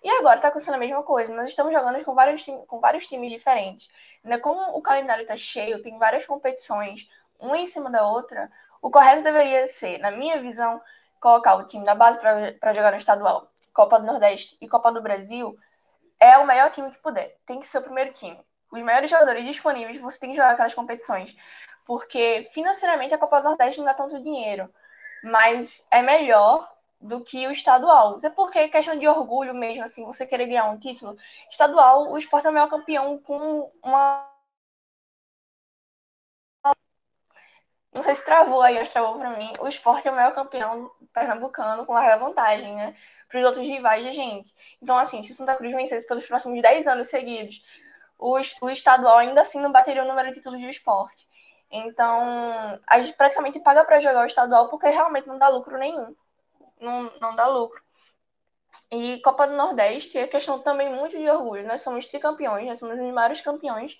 [0.00, 1.34] E agora tá acontecendo a mesma coisa.
[1.34, 3.88] Nós estamos jogando com vários, com vários times diferentes.
[4.22, 4.38] Né?
[4.38, 7.08] Como o calendário tá cheio, tem várias competições,
[7.40, 8.48] uma em cima da outra,
[8.80, 10.80] o correto deveria ser, na minha visão,
[11.20, 15.02] colocar o time da base para jogar no estadual, Copa do Nordeste e Copa do
[15.02, 15.58] Brasil,
[16.20, 17.36] é o melhor time que puder.
[17.46, 18.38] Tem que ser o primeiro time.
[18.70, 21.34] Os melhores jogadores disponíveis, você tem que jogar aquelas competições.
[21.86, 24.72] Porque financeiramente a Copa do Nordeste não dá tanto dinheiro.
[25.24, 26.68] Mas é melhor
[27.00, 28.16] do que o estadual.
[28.16, 31.16] Até porque é questão de orgulho mesmo, assim, você querer ganhar um título.
[31.48, 34.29] Estadual, o Sport é o maior campeão com uma.
[37.92, 39.52] Não sei se travou aí, mas travou pra mim.
[39.60, 42.94] O Sport é o maior campeão pernambucano com larga vantagem, né?
[43.28, 44.54] Para os outros rivais da gente.
[44.80, 47.60] Então, assim, se Santa Cruz vencesse pelos próximos 10 anos seguidos,
[48.18, 51.28] o, o estadual ainda assim não bateria o número de títulos do esporte.
[51.70, 56.14] Então, a gente praticamente paga para jogar o estadual porque realmente não dá lucro nenhum
[56.80, 57.80] não, não dá lucro.
[58.90, 61.66] E Copa do Nordeste é questão também muito de orgulho.
[61.66, 63.96] Nós somos tricampeões, nós somos os maiores campeões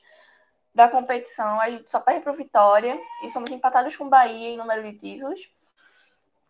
[0.74, 1.60] da competição.
[1.60, 5.50] A gente só perde para Vitória e somos empatados com Bahia em número de títulos.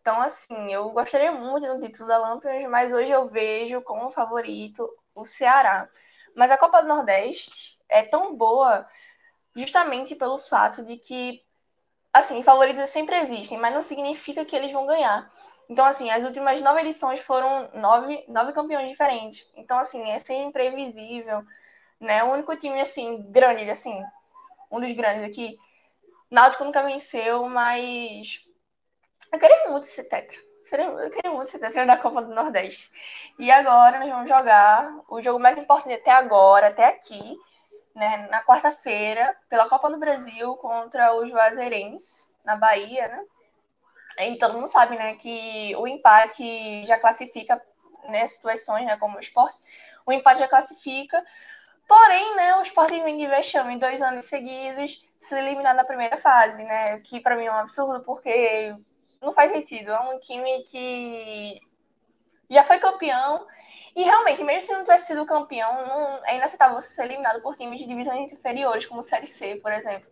[0.00, 4.88] Então, assim, eu gostaria muito do título da Lampions, mas hoje eu vejo como favorito
[5.14, 5.88] o Ceará.
[6.34, 8.88] Mas a Copa do Nordeste é tão boa
[9.54, 11.44] justamente pelo fato de que,
[12.12, 15.30] assim, favoritos sempre existem, mas não significa que eles vão ganhar.
[15.68, 19.48] Então, assim, as últimas nove edições foram nove, nove campeões diferentes.
[19.54, 21.44] Então, assim, é sempre imprevisível,
[22.00, 22.24] né?
[22.24, 24.02] O único time, assim, grande, assim,
[24.70, 25.58] um dos grandes aqui,
[26.30, 28.46] Náutico nunca venceu, mas
[29.32, 30.38] eu queria muito ser tetra.
[30.72, 32.90] Eu queria muito ser tetra da Copa do Nordeste.
[33.38, 37.36] E agora nós vamos jogar o jogo mais importante até agora, até aqui,
[37.94, 38.28] né?
[38.28, 43.24] Na quarta-feira, pela Copa do Brasil contra o Juazeirense, na Bahia, né?
[44.28, 47.60] E todo mundo sabe, né, que o empate já classifica
[48.08, 49.58] nessas situações, né, como o esporte,
[50.04, 51.24] o empate já classifica.
[51.90, 56.62] Porém, né, o esporte vem de vexame dois anos seguidos, se eliminar na primeira fase,
[56.62, 58.72] né, que para mim é um absurdo, porque
[59.20, 59.90] não faz sentido.
[59.90, 61.60] É um time que
[62.48, 63.44] já foi campeão
[63.96, 67.56] e realmente, mesmo se não tivesse sido campeão, não, é inaceitável você ser eliminado por
[67.56, 70.08] times de divisões inferiores, como Série C, por exemplo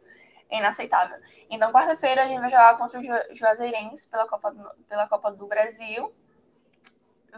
[0.51, 1.19] é inaceitável.
[1.49, 5.47] Então, quarta-feira, a gente vai jogar contra o Juazeirense pela Copa do, pela Copa do
[5.47, 6.13] Brasil.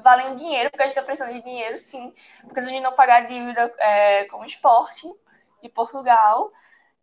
[0.03, 2.15] Valendo dinheiro, porque a gente está precisando de dinheiro, sim.
[2.43, 5.07] Porque se a gente não pagar a dívida é, com o esporte
[5.63, 6.53] de Portugal,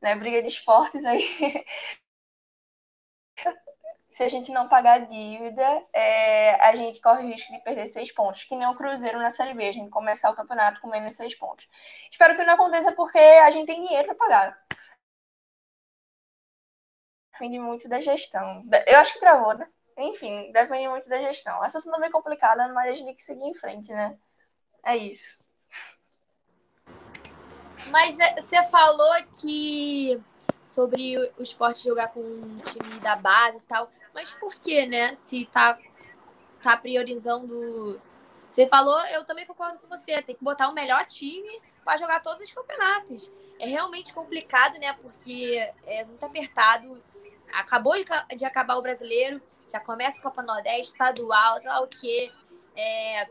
[0.01, 1.23] né, briga de esportes aí.
[4.09, 7.87] se a gente não pagar a dívida, é, a gente corre o risco de perder
[7.87, 10.89] seis pontos, que nem o Cruzeiro na Série B, a gente começar o campeonato com
[10.89, 11.67] menos seis pontos.
[12.11, 14.67] Espero que não aconteça porque a gente tem dinheiro para pagar
[17.37, 18.63] depende muito da gestão.
[18.87, 19.67] Eu acho que travou, né?
[19.97, 21.63] Enfim, depende muito da gestão.
[21.63, 24.17] Essa situação é bem complicada, mas a gente tem que seguir em frente, né?
[24.83, 25.39] É isso.
[27.89, 30.21] Mas é, você falou que
[30.67, 33.89] sobre o esporte jogar com um time da base e tal.
[34.13, 35.15] Mas por que, né?
[35.15, 35.79] Se tá,
[36.61, 37.99] tá priorizando.
[38.49, 40.21] Você falou, eu também concordo com você.
[40.21, 43.31] Tem que botar o melhor time para jogar todos os campeonatos.
[43.59, 44.93] É realmente complicado, né?
[44.93, 47.01] Porque é muito apertado
[47.53, 49.41] acabou de, de, acabar o brasileiro,
[49.72, 52.32] já começa a Copa Nordeste, estadual, sei lá o quê.
[52.76, 53.30] É,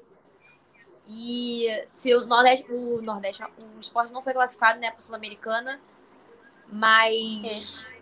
[1.09, 5.81] e se o Nordeste, o Nordeste, o esporte não foi classificado, né, para Sul-Americana,
[6.69, 8.01] mas, é.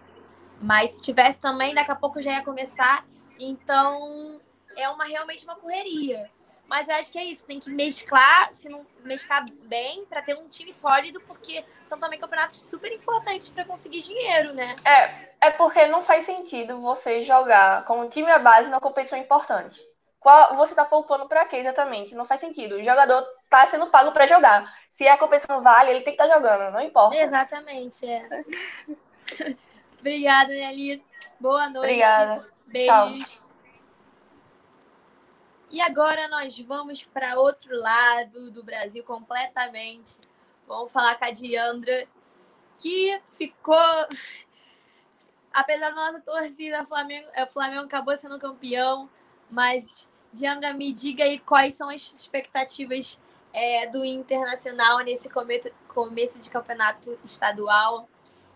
[0.61, 3.07] mas se tivesse também, daqui a pouco já ia começar.
[3.39, 4.41] Então
[4.77, 6.31] é uma realmente uma correria.
[6.67, 10.35] Mas eu acho que é isso, tem que mesclar, se não mesclar bem, para ter
[10.35, 14.77] um time sólido, porque são também campeonatos super importantes para conseguir dinheiro, né?
[14.85, 19.19] É, é porque não faz sentido você jogar com um time à base numa competição
[19.19, 19.81] importante.
[20.19, 22.15] Qual, você tá poupando para quê exatamente?
[22.15, 22.77] Não faz sentido.
[22.77, 24.75] O jogador tá sendo pago para jogar.
[24.91, 27.15] Se a competição vale, ele tem que estar tá jogando, não importa.
[27.15, 28.27] Exatamente, é.
[30.01, 31.05] Obrigada, Nelly.
[31.39, 31.93] Boa noite.
[31.93, 32.47] Obrigada.
[32.67, 33.27] Beijos.
[33.27, 33.44] Tchau.
[35.75, 40.21] E agora nós vamos para outro lado do Brasil completamente.
[40.69, 42.07] Vamos falar com a Diandra,
[42.79, 43.75] que ficou.
[45.53, 49.11] Apesar da nossa torcida, o Flamengo, o Flamengo acabou sendo campeão,
[49.51, 53.21] mas Diandra, me diga aí quais são as expectativas
[53.53, 58.09] é, do Internacional nesse começo, começo de campeonato estadual.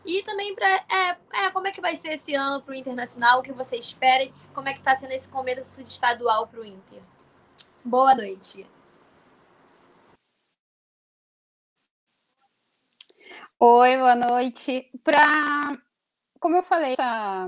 [0.08, 3.40] E também para é, é, como é que vai ser esse ano para o Internacional,
[3.40, 7.02] o que você espera, como é que está sendo esse começo estadual para o Inter.
[7.84, 8.66] Boa noite.
[13.60, 14.90] Oi, boa noite.
[15.04, 15.76] Para,
[16.40, 17.46] como eu falei, essa,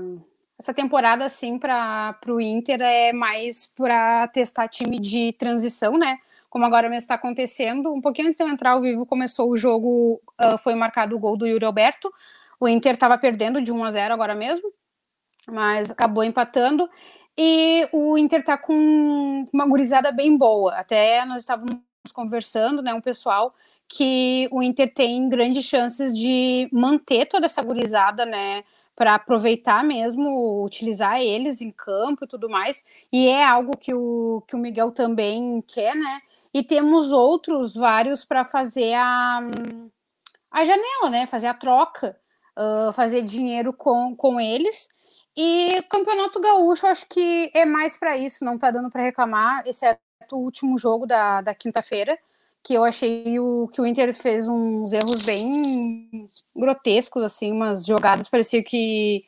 [0.59, 6.19] essa temporada, assim, para o Inter é mais para testar time de transição, né?
[6.47, 7.91] Como agora mesmo está acontecendo.
[7.91, 11.19] Um pouquinho antes de eu entrar ao vivo, começou o jogo, uh, foi marcado o
[11.19, 12.13] gol do Yuri Alberto.
[12.61, 14.71] O Inter estava perdendo de 1 a 0 agora mesmo,
[15.47, 16.87] mas acabou empatando.
[17.35, 20.75] E o Inter tá com uma gurizada bem boa.
[20.75, 21.81] Até nós estávamos
[22.13, 23.55] conversando, né, um pessoal
[23.87, 28.63] que o Inter tem grandes chances de manter toda essa gurizada, né,
[28.95, 32.85] para aproveitar mesmo, utilizar eles em campo e tudo mais.
[33.11, 36.21] E é algo que o, que o Miguel também quer, né?
[36.53, 39.39] E temos outros vários para fazer a,
[40.51, 41.25] a janela, né?
[41.25, 42.20] Fazer a troca,
[42.57, 44.89] uh, fazer dinheiro com, com eles.
[45.35, 50.01] E Campeonato Gaúcho, acho que é mais para isso, não tá dando para reclamar, exceto
[50.31, 52.17] o último jogo da, da quinta-feira,
[52.63, 58.29] que eu achei o, que o Inter fez uns erros bem grotescos, assim, umas jogadas,
[58.29, 59.25] parecia que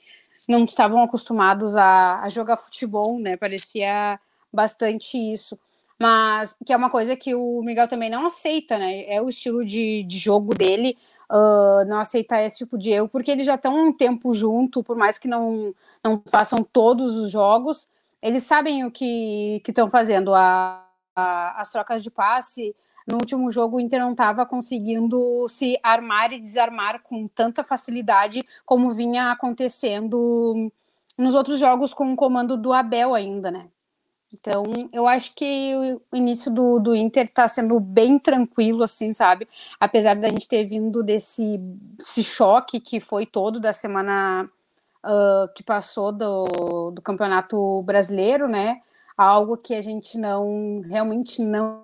[0.47, 3.37] não estavam acostumados a, a jogar futebol, né?
[3.37, 4.19] Parecia
[4.51, 5.57] bastante isso.
[5.97, 9.05] Mas que é uma coisa que o Miguel também não aceita, né?
[9.07, 10.97] É o estilo de, de jogo dele
[11.33, 14.95] uh, não aceitar esse tipo de erro, porque eles já estão um tempo junto, por
[14.95, 15.73] mais que não,
[16.03, 17.89] não façam todos os jogos,
[18.21, 20.33] eles sabem o que estão fazendo.
[20.33, 20.83] A,
[21.15, 22.75] a, as trocas de passe.
[23.05, 28.43] No último jogo, o Inter não estava conseguindo se armar e desarmar com tanta facilidade
[28.65, 30.71] como vinha acontecendo
[31.17, 33.67] nos outros jogos com o comando do Abel ainda, né?
[34.33, 35.73] Então, eu acho que
[36.11, 39.47] o início do, do Inter está sendo bem tranquilo, assim, sabe?
[39.79, 44.49] Apesar da gente ter vindo desse, desse choque que foi todo da semana
[45.05, 48.81] uh, que passou do, do Campeonato Brasileiro, né?
[49.15, 51.83] Algo que a gente não, realmente não,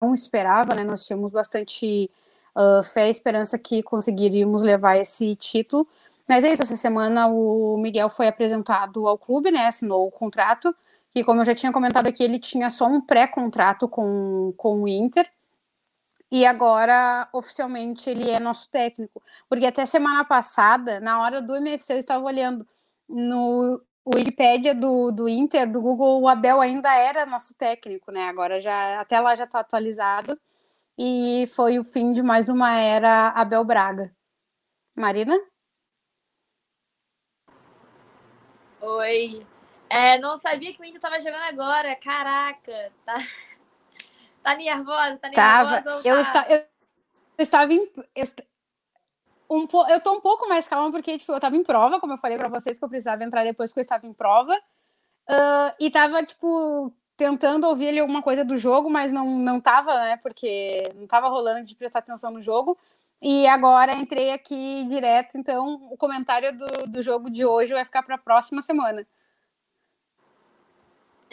[0.00, 0.84] não esperava, né?
[0.84, 2.10] Nós tínhamos bastante
[2.54, 5.88] uh, fé e esperança que conseguiríamos levar esse título.
[6.28, 9.66] Mas é isso, essa semana o Miguel foi apresentado ao clube, né?
[9.66, 10.74] Assinou o contrato
[11.16, 14.86] que, como eu já tinha comentado aqui, ele tinha só um pré-contrato com, com o
[14.86, 15.26] Inter,
[16.30, 19.22] e agora oficialmente ele é nosso técnico.
[19.48, 22.68] Porque até semana passada, na hora do MFC, eu estava olhando
[23.08, 28.28] no Wikipedia do, do Inter, do Google, o Abel ainda era nosso técnico, né?
[28.28, 30.38] Agora já até lá já está atualizado.
[30.98, 34.14] E foi o fim de mais uma era Abel Braga.
[34.94, 35.34] Marina?
[38.82, 39.46] Oi,
[39.88, 41.94] é, não sabia que o Inter tava jogando agora.
[41.96, 43.14] Caraca, tá,
[44.42, 45.18] tá nervosa?
[45.18, 45.82] Tá nervosa?
[45.82, 46.00] Tava.
[46.04, 46.20] Eu, tá?
[46.20, 47.90] está, eu, eu estava em.
[48.14, 48.24] Eu,
[49.48, 52.18] um, eu tô um pouco mais calma porque tipo, eu estava em prova, como eu
[52.18, 54.56] falei para vocês que eu precisava entrar depois que eu estava em prova.
[55.28, 59.94] Uh, e tava, tipo, tentando ouvir ali alguma coisa do jogo, mas não, não tava,
[59.94, 60.16] né?
[60.18, 62.78] Porque não tava rolando de prestar atenção no jogo.
[63.20, 68.02] E agora entrei aqui direto, então o comentário do, do jogo de hoje vai ficar
[68.02, 69.06] para a próxima semana.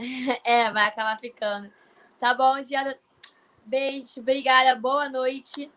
[0.44, 1.72] é, vai acabar ficando.
[2.20, 2.98] Tá bom, Giana.
[3.66, 5.72] Beijo, obrigada, boa noite.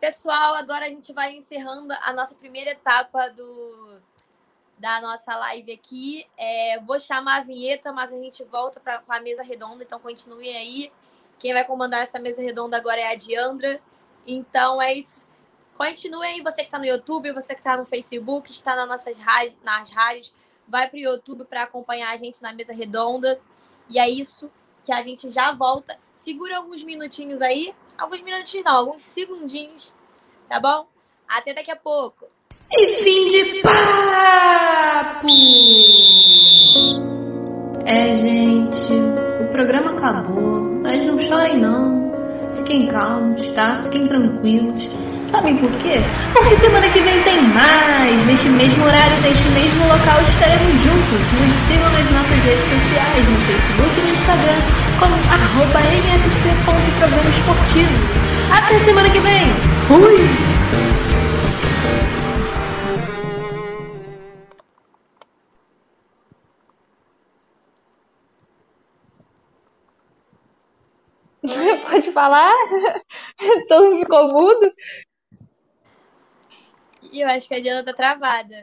[0.00, 4.00] Pessoal, agora a gente vai encerrando a nossa primeira etapa do,
[4.78, 6.26] da nossa live aqui.
[6.36, 10.00] É, vou chamar a vinheta, mas a gente volta pra, com a mesa redonda, então
[10.00, 10.92] continuem aí.
[11.38, 13.80] Quem vai comandar essa mesa redonda agora é a Diandra.
[14.26, 15.26] Então é isso.
[15.74, 19.18] Continuem aí, você que está no YouTube, você que está no Facebook, está nas nossas
[19.18, 20.32] rádios, nas rádios
[20.68, 23.40] vai para o YouTube para acompanhar a gente na mesa redonda.
[23.88, 24.50] E é isso
[24.84, 25.98] que a gente já volta.
[26.14, 27.74] Segura alguns minutinhos aí.
[27.98, 29.94] Alguns minutinhos não, alguns segundinhos.
[30.48, 30.86] Tá bom?
[31.28, 32.26] Até daqui a pouco.
[32.70, 35.26] E fim de papo!
[37.86, 38.92] É, gente,
[39.42, 42.05] o programa acabou, mas não chorem não.
[42.66, 43.80] Fiquem calmos, tá?
[43.84, 44.90] Fiquem tranquilos.
[45.30, 46.00] Sabem por quê?
[46.32, 48.24] Porque semana que vem tem mais!
[48.24, 51.20] Neste mesmo horário, neste mesmo local, estaremos juntos.
[51.32, 54.62] Nos sigam nas nossas redes sociais, no Facebook e no Instagram,
[54.98, 57.94] como arroba nfc.programa esportivo.
[58.50, 59.52] Até semana que vem!
[59.86, 60.55] Fui!
[71.96, 72.52] Pode falar?
[73.68, 74.74] Todo mundo ficou mudo?
[77.10, 78.62] E eu acho que a Diana tá travada.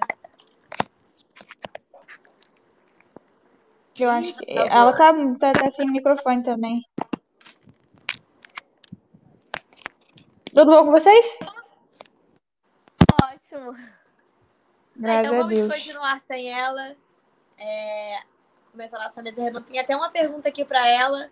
[3.98, 6.86] Eu acho que ela tá, tá, tá sem microfone também.
[10.54, 11.26] Tudo bom com vocês?
[13.20, 13.74] Ótimo.
[14.96, 15.74] Graças então a vamos Deus.
[15.74, 16.96] continuar sem ela.
[17.58, 18.20] É...
[18.72, 19.66] Começar a nossa mesa redonda.
[19.66, 21.32] Tem até uma pergunta aqui para ela,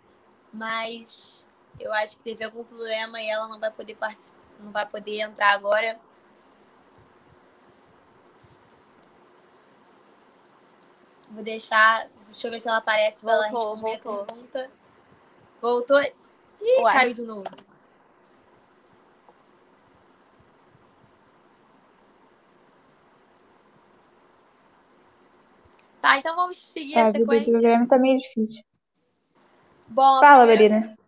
[0.52, 1.46] mas
[1.82, 5.20] eu acho que teve algum problema e ela não vai poder participar, não vai poder
[5.22, 6.00] entrar agora.
[11.30, 12.08] Vou deixar.
[12.28, 14.22] Deixa eu ver se ela aparece pra ela responder voltou.
[14.22, 14.72] a pergunta.
[15.62, 16.02] Voltou.
[16.02, 16.94] Ih, Ué.
[16.94, 17.44] caiu de novo.
[26.02, 27.88] Tá, então vamos seguir É, a a vida do sequência.
[27.88, 28.64] Tá meio difícil.
[29.88, 31.01] Bom, Fala, primeira- Marina.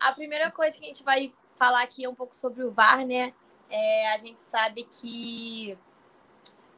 [0.00, 3.04] A primeira coisa que a gente vai falar aqui é um pouco sobre o VAR,
[3.04, 3.32] né?
[3.68, 5.76] É, a gente sabe que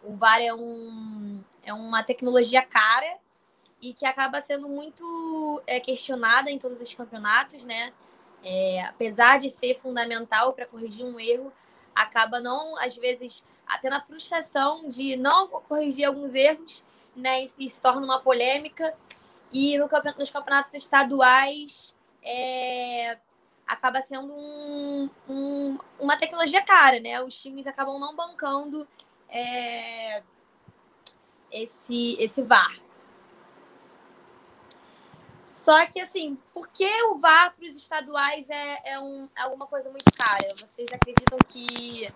[0.02, 3.18] o VAR é, um, é uma tecnologia cara
[3.80, 7.92] e que acaba sendo muito é, questionada em todos os campeonatos, né?
[8.42, 11.52] É, apesar de ser fundamental para corrigir um erro,
[11.94, 17.44] acaba não, às vezes, até na frustração de não corrigir alguns erros, né?
[17.58, 18.96] E, se torna uma polêmica.
[19.52, 23.18] E no nos campeonatos estaduais é,
[23.66, 27.22] acaba sendo um- um- uma tecnologia cara, né?
[27.22, 28.86] Os times acabam não bancando
[29.28, 30.22] é,
[31.52, 32.80] esse, esse VAR.
[35.42, 39.66] Só que, assim, por que o VAR para os estaduais é, é, um, é alguma
[39.66, 40.54] coisa muito cara?
[40.56, 42.12] Vocês acreditam que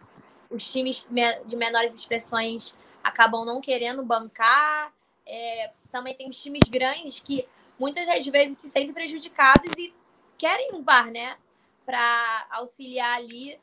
[0.50, 4.92] os times me- de menores expressões acabam não querendo bancar?
[5.26, 7.48] É, também tem os times grandes que
[7.78, 9.94] muitas das vezes se sentem prejudicados e
[10.36, 11.36] querem um VAR, né?
[11.84, 13.60] Para auxiliar ali.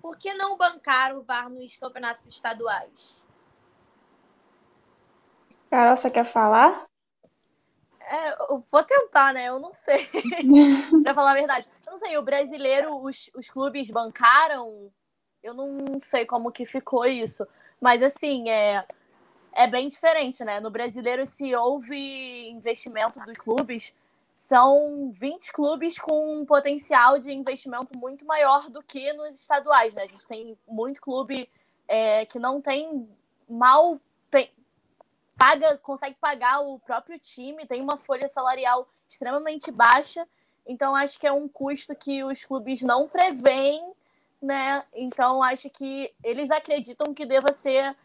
[0.00, 3.24] Por que não bancar o VAR nos campeonatos estaduais?
[5.70, 6.86] Carol, você quer falar?
[8.00, 9.48] É, eu vou tentar, né?
[9.48, 10.08] Eu não sei.
[11.04, 11.68] pra falar a verdade.
[11.86, 14.90] Eu não sei, o brasileiro, os, os clubes bancaram.
[15.42, 17.46] Eu não sei como que ficou isso.
[17.80, 18.84] Mas assim, é,
[19.52, 20.60] é bem diferente, né?
[20.60, 23.92] No brasileiro, se houve investimento dos clubes,
[24.36, 30.04] são 20 clubes com um potencial de investimento muito maior do que nos estaduais, né?
[30.04, 31.48] A gente tem muito clube
[31.86, 33.08] é, que não tem
[33.48, 34.50] mal tem,
[35.36, 40.26] paga, consegue pagar o próprio time, tem uma folha salarial extremamente baixa,
[40.66, 43.92] então acho que é um custo que os clubes não preveem,
[44.40, 44.84] né?
[44.94, 47.96] Então acho que eles acreditam que deva ser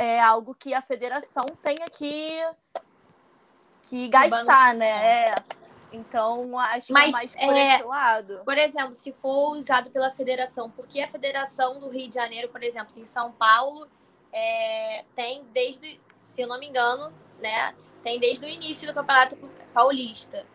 [0.00, 2.42] é, algo que a federação tenha que,
[3.82, 4.86] que gastar, né?
[4.88, 5.34] É.
[5.92, 8.44] Então acho que Mas, é mais por é, esse lado.
[8.44, 12.62] Por exemplo, se for usado pela federação, porque a federação do Rio de Janeiro, por
[12.62, 13.86] exemplo, em São Paulo,
[14.32, 17.74] é, tem desde, se eu não me engano, né?
[18.02, 19.36] Tem desde o início do Campeonato
[19.74, 20.46] Paulista.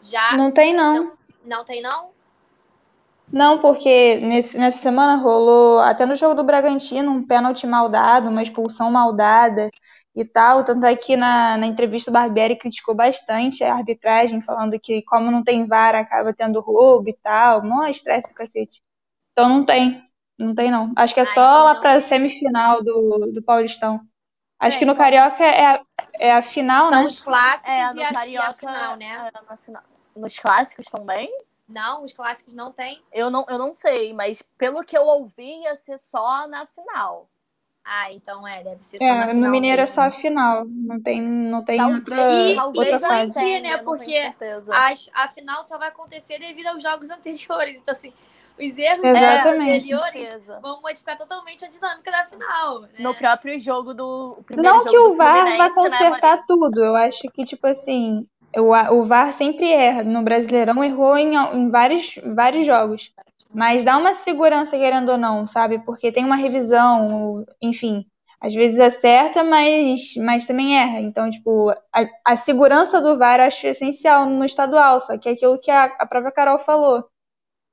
[0.00, 1.18] Já Não tem, não.
[1.44, 2.13] não tem, não?
[3.32, 8.28] Não, porque nesse, nessa semana rolou, até no jogo do Bragantino, um pênalti mal dado,
[8.30, 9.70] uma expulsão mal dada
[10.14, 10.62] e tal.
[10.64, 15.30] Tanto é que na, na entrevista o Barbieri criticou bastante a arbitragem, falando que como
[15.30, 17.62] não tem VAR, acaba tendo roubo e tal.
[17.64, 18.80] Mó estresse do cacete.
[19.32, 20.02] Então não tem.
[20.38, 20.92] Não tem, não.
[20.96, 24.00] Acho que é Ah, só então lá pra semifinal do, do Paulistão.
[24.60, 25.80] Acho É, que no então- Carioca é a,
[26.18, 27.06] é a final, São né?
[27.08, 29.30] os clássicos É, e, no a, a Carioca, final, né?
[29.34, 29.82] é, na final-
[30.16, 31.28] nos clássicos também?
[31.68, 33.02] Não, os clássicos não tem.
[33.12, 37.28] Eu não, eu não sei, mas pelo que eu ouvi, ia ser só na final.
[37.84, 39.94] Ah, então é, deve ser só na É, final no Mineiro é mesmo.
[39.94, 40.64] só a final.
[40.66, 43.32] Não tem, não tem Talvez, outra, E- outra vai fase.
[43.32, 44.34] ser, tenha, né, porque.
[44.72, 47.76] As- a final só vai acontecer devido aos jogos anteriores.
[47.78, 48.12] Então, assim,
[48.58, 49.90] os erros Exatamente.
[49.92, 52.80] dos anteriores vão modificar totalmente a dinâmica da final.
[52.82, 52.88] Né?
[53.00, 54.38] No próprio jogo do.
[54.56, 56.44] Não jogo que o VAR vá né, consertar Maria?
[56.46, 56.82] tudo.
[56.82, 58.26] Eu acho que, tipo assim,
[58.60, 60.02] o, o VAR sempre erra.
[60.02, 63.12] No Brasileirão errou em, em vários, vários jogos.
[63.52, 65.78] Mas dá uma segurança, querendo ou não, sabe?
[65.78, 68.04] Porque tem uma revisão, enfim.
[68.40, 71.00] Às vezes acerta, mas, mas também erra.
[71.00, 75.00] Então, tipo, a, a segurança do VAR eu acho essencial no estadual.
[75.00, 77.04] Só que é aquilo que a, a própria Carol falou.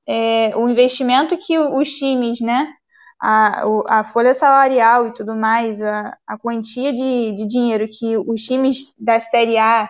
[0.06, 2.72] É, o investimento que os times, né?
[3.20, 3.62] A,
[4.00, 8.92] a folha salarial e tudo mais, a, a quantia de, de dinheiro que os times
[8.98, 9.88] da Série A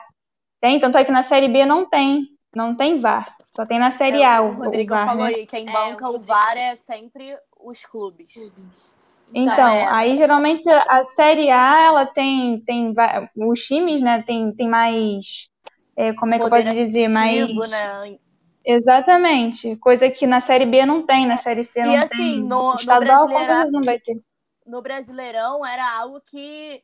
[0.62, 3.90] têm, tanto é que na Série B não tem, não tem VAR, só tem na
[3.90, 5.30] Série A É, o, o o Rodrigo VAR, falou né?
[5.30, 6.26] aí, quem É, banca o o Rodrigo.
[6.32, 8.32] VAR é sempre os clubes.
[8.34, 8.94] Clubes.
[9.34, 12.94] Então, é, aí geralmente a Série A, ela tem, tem
[13.36, 15.48] os times, né, tem, tem mais,
[15.96, 17.48] é, como é que eu posso dizer, mais...
[17.70, 18.18] né?
[18.64, 22.44] Exatamente, coisa que na Série B não tem, na Série C não E assim, tem.
[22.44, 24.16] no- no Estadual Brasileirão- não vai ter.
[24.66, 26.82] no Brasileirão era algo que,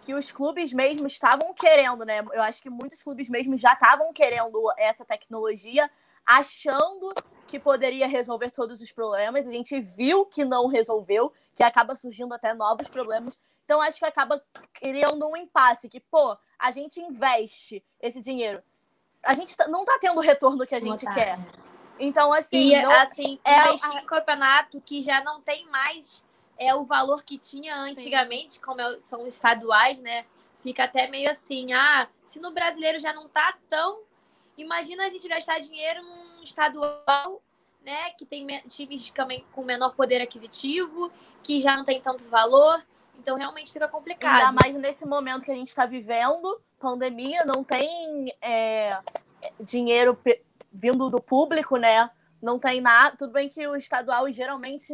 [0.00, 2.20] que os clubes mesmo estavam querendo, né?
[2.32, 5.90] Eu acho que muitos clubes mesmo já estavam querendo essa tecnologia,
[6.24, 7.12] achando
[7.46, 9.46] que poderia resolver todos os problemas.
[9.46, 13.38] A gente viu que não resolveu, que acaba surgindo até novos problemas.
[13.64, 14.42] Então acho que acaba
[14.72, 18.62] criando um impasse que, pô, a gente investe esse dinheiro.
[19.24, 21.38] A gente tá- não tá tendo o retorno que a gente Botar, quer.
[21.98, 26.24] Então, assim, E não- assim, é investir em campeonato que já não tem mais
[26.60, 30.24] é o valor que tinha antigamente, como é- são estaduais, né?
[30.60, 34.00] fica até meio assim, ah, se no brasileiro já não tá tão,
[34.56, 37.42] imagina a gente gastar dinheiro num estadual,
[37.84, 41.10] né, que tem times também com menor poder aquisitivo,
[41.42, 42.84] que já não tem tanto valor,
[43.18, 44.48] então realmente fica complicado.
[44.48, 48.98] Ainda mais nesse momento que a gente está vivendo, pandemia, não tem é,
[49.58, 50.18] dinheiro
[50.72, 52.10] vindo do público, né?
[52.40, 53.16] Não tem nada.
[53.16, 54.92] Tudo bem que o estadual geralmente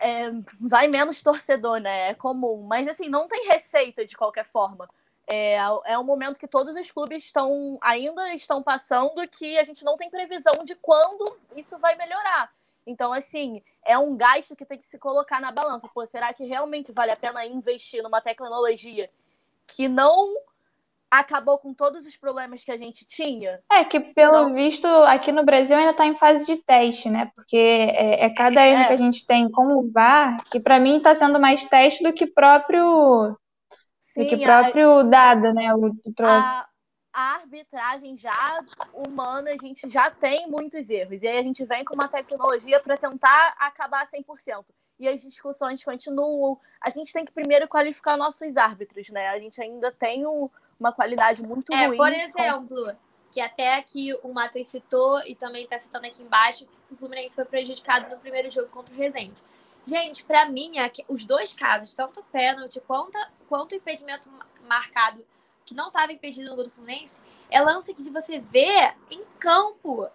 [0.00, 0.30] é,
[0.60, 2.10] vai menos torcedor, né?
[2.10, 2.62] É comum.
[2.62, 4.88] Mas assim, não tem receita de qualquer forma.
[5.26, 9.84] É, é um momento que todos os clubes estão ainda estão passando que a gente
[9.84, 12.50] não tem previsão de quando isso vai melhorar.
[12.86, 15.86] Então, assim, é um gasto que tem que se colocar na balança.
[15.92, 19.10] Pô, será que realmente vale a pena investir numa tecnologia
[19.66, 20.34] que não
[21.10, 23.60] acabou com todos os problemas que a gente tinha.
[23.70, 27.30] É que, pelo então, visto, aqui no Brasil ainda está em fase de teste, né?
[27.34, 28.86] Porque é, é cada erro é.
[28.86, 32.12] que a gente tem com o VAR, que para mim está sendo mais teste do
[32.12, 33.36] que próprio.
[34.00, 35.74] Sim, do que próprio a, dado, né?
[35.74, 36.48] O, o trouxe.
[36.48, 36.68] A,
[37.12, 38.60] a arbitragem já
[38.92, 41.22] humana, a gente já tem muitos erros.
[41.22, 44.64] E aí a gente vem com uma tecnologia para tentar acabar 100%
[44.98, 46.58] e as discussões continuam.
[46.80, 49.28] A gente tem que primeiro qualificar nossos árbitros, né?
[49.28, 51.96] A gente ainda tem um, uma qualidade muito é, ruim.
[51.96, 52.96] Por exemplo,
[53.30, 57.44] que até aqui o Matheus citou e também está citando aqui embaixo, o Fluminense foi
[57.44, 59.42] prejudicado no primeiro jogo contra o Resende.
[59.86, 60.72] Gente, para mim,
[61.08, 63.18] os dois casos, tanto o pênalti quanto,
[63.48, 64.28] quanto o impedimento
[64.66, 65.24] marcado,
[65.64, 67.20] que não estava impedido no gol do Fluminense,
[67.50, 70.06] é lance que você vê em campo.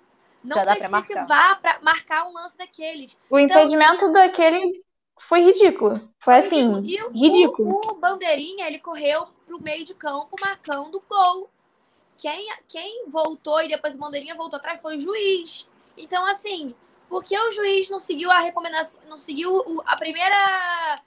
[0.43, 1.25] Não Já precisa marcar.
[1.25, 3.17] vá para marcar um lance daqueles.
[3.29, 4.82] O então, impedimento daquele
[5.17, 6.01] foi ridículo.
[6.19, 7.11] Foi assim, ridículo.
[7.13, 7.69] ridículo.
[7.69, 11.49] O, o, Bandeirinha, ele correu pro meio de campo marcando gol.
[12.17, 15.67] Quem, quem voltou e depois o Bandeirinha voltou atrás foi o juiz.
[15.97, 16.75] Então, assim,
[17.09, 21.01] por que o juiz não seguiu a recomendação, não seguiu o, a primeira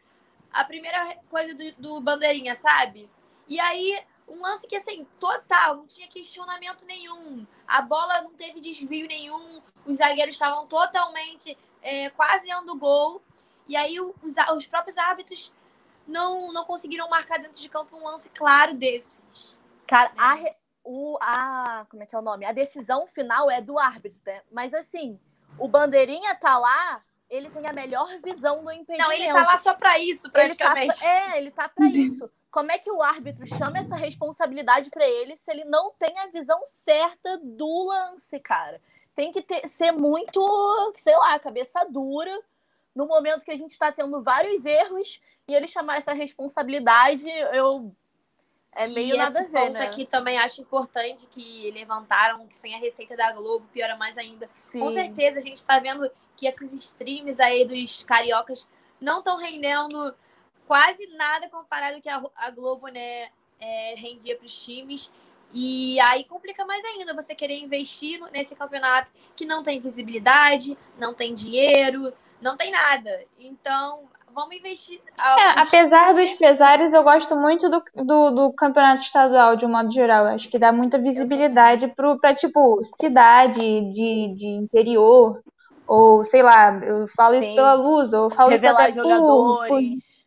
[0.53, 3.11] a primeira coisa do, do Bandeirinha, sabe?
[3.47, 7.47] E aí, um lance que, assim, total, não tinha questionamento nenhum.
[7.67, 9.61] A bola não teve desvio nenhum.
[9.85, 13.21] Os zagueiros estavam totalmente é, quase dando gol.
[13.69, 14.15] E aí os,
[14.57, 15.53] os próprios árbitros
[16.07, 19.59] não, não conseguiram marcar dentro de campo um lance claro desses.
[19.87, 20.17] Cara, né?
[20.19, 20.55] a,
[20.85, 21.87] o, a.
[21.91, 22.45] Como é que é o nome?
[22.45, 24.43] A decisão final é do árbitro, né?
[24.51, 25.19] Mas assim,
[25.59, 29.09] o Bandeirinha tá lá, ele tem a melhor visão do impedimento.
[29.09, 30.95] Não, ele tá lá só pra isso, praticamente.
[31.05, 32.31] Ele tá, é, ele tá pra isso.
[32.51, 36.29] Como é que o árbitro chama essa responsabilidade para ele se ele não tem a
[36.29, 38.81] visão certa do lance, cara?
[39.15, 42.33] Tem que ter, ser muito, sei lá, cabeça dura
[42.97, 47.95] no momento que a gente está tendo vários erros e ele chamar essa responsabilidade, eu
[48.73, 49.87] é meio e nada esse a ver, ponto né?
[49.87, 54.47] aqui também acho importante que levantaram que sem a receita da Globo piora mais ainda.
[54.49, 54.81] Sim.
[54.81, 58.69] Com certeza a gente está vendo que esses streams aí dos cariocas
[59.01, 60.15] não estão rendendo
[60.67, 63.31] quase nada comparado que a, a Globo né,
[63.61, 65.11] é, rendia para os times.
[65.53, 71.15] E aí complica mais ainda você querer investir nesse campeonato que não tem visibilidade, não
[71.15, 73.11] tem dinheiro, não tem nada.
[73.39, 75.01] Então, vamos investir.
[75.19, 79.91] É, apesar dos pesares, eu gosto muito do, do, do, campeonato estadual, de um modo
[79.91, 80.27] geral.
[80.27, 85.41] Acho que dá muita visibilidade para, tipo, cidade de, de interior.
[85.87, 87.41] Ou, sei lá, eu falo Sim.
[87.41, 90.27] isso pela luz, ou falo Revelar isso até jogadores.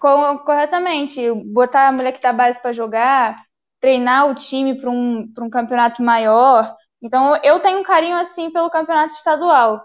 [0.00, 1.30] Por, corretamente.
[1.52, 3.42] Botar a mulher que tá base para jogar,
[3.80, 6.74] treinar o time para um, um campeonato maior.
[7.02, 9.84] Então, eu tenho um carinho, assim, pelo campeonato estadual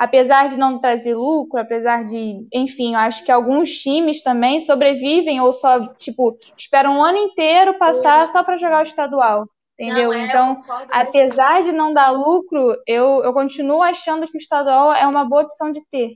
[0.00, 5.52] apesar de não trazer lucro, apesar de, enfim, acho que alguns times também sobrevivem ou
[5.52, 9.46] só, tipo, esperam um ano inteiro passar só para jogar o estadual.
[9.78, 10.08] Entendeu?
[10.08, 14.94] Não, é, então, apesar de não dar lucro, eu, eu continuo achando que o estadual
[14.94, 16.14] é uma boa opção de ter.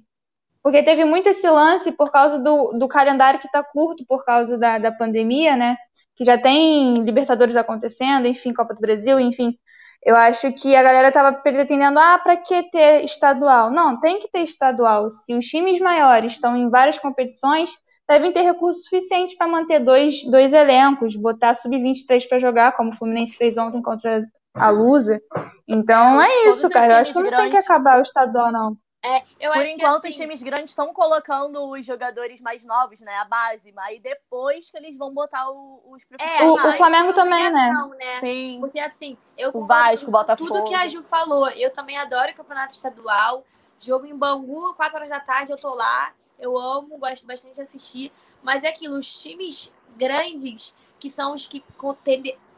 [0.62, 4.56] Porque teve muito esse lance por causa do, do calendário que está curto por causa
[4.56, 5.76] da, da pandemia, né?
[6.16, 9.58] Que já tem Libertadores acontecendo, enfim, Copa do Brasil, enfim.
[10.04, 13.70] Eu acho que a galera estava pretendendo, ah, para que ter estadual?
[13.70, 15.10] Não, tem que ter estadual.
[15.10, 17.70] Se os times maiores estão em várias competições,
[18.06, 22.94] devem ter recurso suficiente para manter dois, dois elencos, botar sub-23 para jogar, como o
[22.94, 24.22] Fluminense fez ontem contra
[24.54, 25.20] a Lusa.
[25.66, 26.92] Então é isso, cara.
[26.92, 28.76] Eu acho que não tem que acabar o estadual, não.
[29.04, 30.08] É, eu Por acho enquanto, que, assim...
[30.08, 33.14] os times grandes estão colocando os jogadores mais novos, né?
[33.16, 36.40] A base, aí depois que eles vão botar os profissionais.
[36.40, 37.70] É, o, o Flamengo também, né?
[37.98, 38.20] né?
[38.20, 38.56] Sim.
[38.60, 40.48] Porque assim, eu o Vasco, o Botafogo.
[40.48, 41.50] tudo que a Ju falou.
[41.50, 43.44] Eu também adoro o campeonato estadual.
[43.78, 46.14] Jogo em Bangu, 4 horas da tarde, eu tô lá.
[46.38, 48.10] Eu amo, gosto bastante de assistir.
[48.42, 51.62] Mas é aquilo, os times grandes, que são os que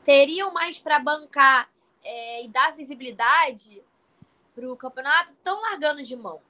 [0.05, 1.69] teriam mais para bancar
[2.05, 3.83] é, e dar visibilidade,
[4.57, 6.41] para o campeonato estão largando de mão.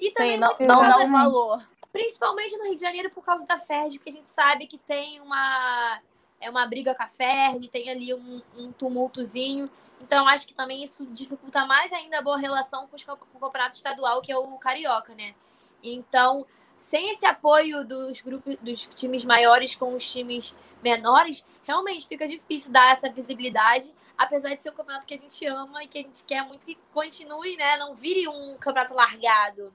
[0.00, 1.68] E também Sim, não, não dá um valor.
[1.92, 5.20] Principalmente no Rio de Janeiro por causa da Ferdi, porque a gente sabe que tem
[5.20, 6.00] uma
[6.40, 9.70] é uma briga com a Ferdi, tem ali um, um tumultozinho.
[10.00, 13.40] Então, acho que também isso dificulta mais ainda a boa relação com, os, com o
[13.40, 15.34] campeonato estadual, que é o Carioca, né?
[15.82, 16.46] Então,
[16.76, 22.70] sem esse apoio dos grupos dos times maiores com os times menores, realmente fica difícil
[22.70, 26.02] dar essa visibilidade, apesar de ser um campeonato que a gente ama e que a
[26.02, 27.76] gente quer muito que continue, né?
[27.76, 29.72] Não vire um campeonato largado.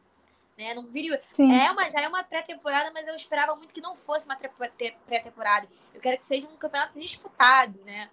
[0.58, 0.74] Né?
[0.74, 1.20] Não vire.
[1.38, 5.68] É uma, já é uma pré-temporada, mas eu esperava muito que não fosse uma pré-temporada.
[5.94, 8.10] Eu quero que seja um campeonato disputado, né?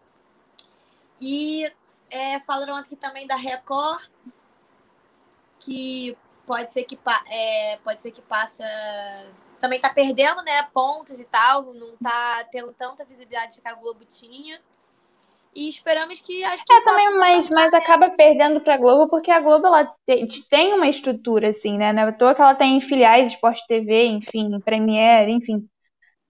[1.21, 1.71] E
[2.11, 4.09] é, falaram aqui também da Record,
[5.59, 6.99] que pode ser que,
[7.31, 8.65] é, pode ser que passa.
[9.61, 10.63] Também tá perdendo, né?
[10.73, 11.75] Pontos e tal.
[11.75, 14.61] Não tá tendo tanta visibilidade que a Globo tinha.
[15.55, 19.31] E esperamos que acho que É também, mas, mas acaba perdendo para a Globo porque
[19.31, 19.93] a Globo ela
[20.51, 21.93] tem uma estrutura assim, né?
[21.93, 25.69] Não é à toa que ela tem filiais, Sport TV, enfim, Premiere, enfim.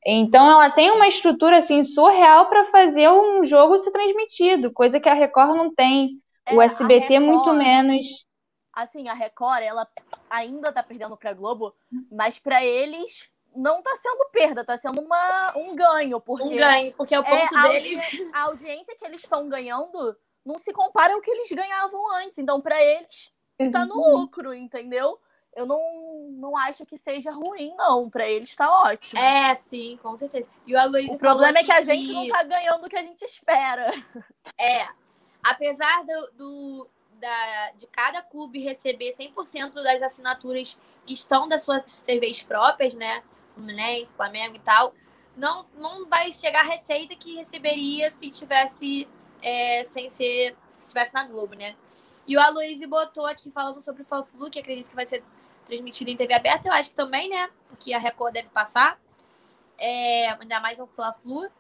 [0.07, 5.09] Então ela tem uma estrutura assim surreal para fazer um jogo ser transmitido, coisa que
[5.09, 6.21] a Record não tem.
[6.47, 8.07] É, o SBT Record, muito menos.
[8.73, 9.87] Assim, a Record, ela
[10.31, 11.75] ainda tá perdendo para Globo,
[12.11, 13.29] mas para eles
[13.59, 16.21] não tá sendo perda, tá sendo uma, um ganho.
[16.21, 18.31] Porque um ganho, porque é o ponto é, deles.
[18.33, 20.17] A, a audiência que eles estão ganhando
[20.47, 22.39] não se compara ao que eles ganhavam antes.
[22.39, 23.33] Então, para eles,
[23.73, 25.19] tá no lucro, entendeu?
[25.57, 28.09] Eu não, não acho que seja ruim, não.
[28.09, 29.21] Para eles tá ótimo.
[29.21, 30.49] É, sim, com certeza.
[30.65, 32.13] E o Aloysio O problema é que a gente que...
[32.13, 33.91] não tá ganhando o que a gente espera.
[34.61, 34.89] É.
[35.43, 42.03] Apesar do, do da, de cada clube receber 100% das assinaturas que estão das suas
[42.03, 43.23] TVs próprias, né?
[43.59, 44.95] Fluminense, Flamengo e tal,
[45.37, 49.09] não, não vai chegar a receita que receberia se tivesse
[49.43, 51.75] é, sem ser se estivesse na Globo, né?
[52.27, 55.25] E o Aloysio botou aqui falando sobre o Fla-Flu, que acredito que vai ser
[55.67, 57.51] transmitido em TV aberta, eu acho que também, né?
[57.69, 59.01] Porque a Record deve passar.
[59.77, 61.51] É, ainda mais um Fla-Flu.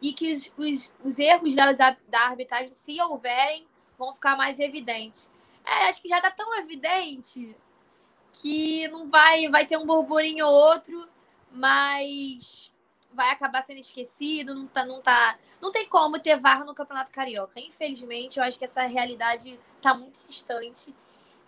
[0.00, 3.66] E que os, os, os erros da, da arbitragem, se houverem,
[3.98, 5.30] vão ficar mais evidentes.
[5.64, 7.56] É, acho que já tá tão evidente
[8.32, 11.08] que não vai, vai ter um burburinho ou outro,
[11.50, 12.70] mas
[13.12, 17.10] vai acabar sendo esquecido, não tá, não tá, não tem como ter VAR no Campeonato
[17.10, 17.58] Carioca.
[17.60, 20.94] Infelizmente, eu acho que essa realidade tá muito distante.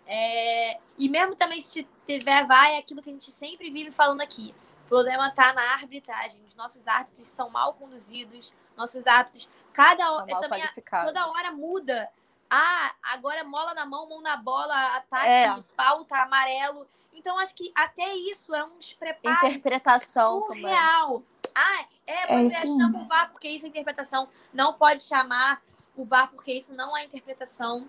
[0.07, 0.79] É...
[0.99, 4.55] E mesmo também se tiver VAR, é aquilo que a gente sempre vive falando aqui.
[4.87, 6.39] O problema tá na arbitragem.
[6.47, 10.63] Os nossos árbitros são mal conduzidos, nossos árbitros, cada hora, também,
[11.05, 12.11] toda hora muda.
[12.51, 15.63] Ah, agora mola na mão, mão na bola, ataque, é.
[15.75, 16.87] falta, amarelo.
[17.13, 21.09] Então, acho que até isso é um despreparo Interpretação surreal.
[21.09, 21.33] Também.
[21.55, 24.29] Ah, é, você é chama o VAR porque isso é interpretação.
[24.53, 25.63] Não pode chamar
[25.97, 27.89] o VAR porque isso não é interpretação.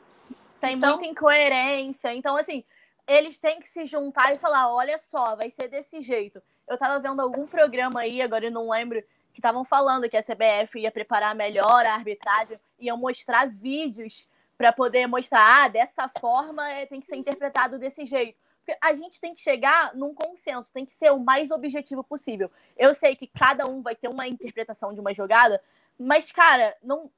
[0.60, 0.92] Tem então...
[0.92, 2.14] muita incoerência.
[2.14, 2.64] Então, assim,
[3.08, 6.42] eles têm que se juntar e falar: olha só, vai ser desse jeito.
[6.68, 9.02] Eu tava vendo algum programa aí, agora eu não lembro,
[9.34, 14.28] que estavam falando que a CBF ia preparar melhor a arbitragem, ia mostrar vídeos
[14.58, 18.38] para poder mostrar, ah, dessa forma é, tem que ser interpretado desse jeito.
[18.64, 22.50] Porque a gente tem que chegar num consenso, tem que ser o mais objetivo possível.
[22.78, 25.62] Eu sei que cada um vai ter uma interpretação de uma jogada,
[26.00, 27.12] mas, cara, não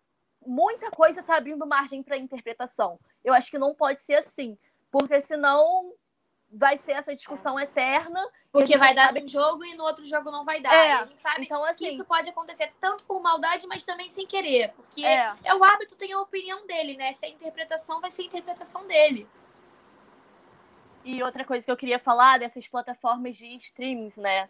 [0.46, 3.00] muita coisa tá abrindo margem para interpretação.
[3.24, 4.58] Eu acho que não pode ser assim,
[4.92, 5.94] porque senão
[6.52, 8.24] vai ser essa discussão eterna.
[8.52, 9.24] Porque vai dar sabe...
[9.24, 10.74] um jogo e no outro jogo não vai dar.
[10.74, 14.08] É, a gente sabe então, assim, que isso pode acontecer tanto por maldade, mas também
[14.08, 14.72] sem querer.
[14.74, 15.34] Porque é.
[15.44, 17.12] é o árbitro tem a opinião dele, né?
[17.14, 19.28] Se a interpretação vai ser a interpretação dele.
[21.06, 24.50] E outra coisa que eu queria falar dessas plataformas de streamings, né?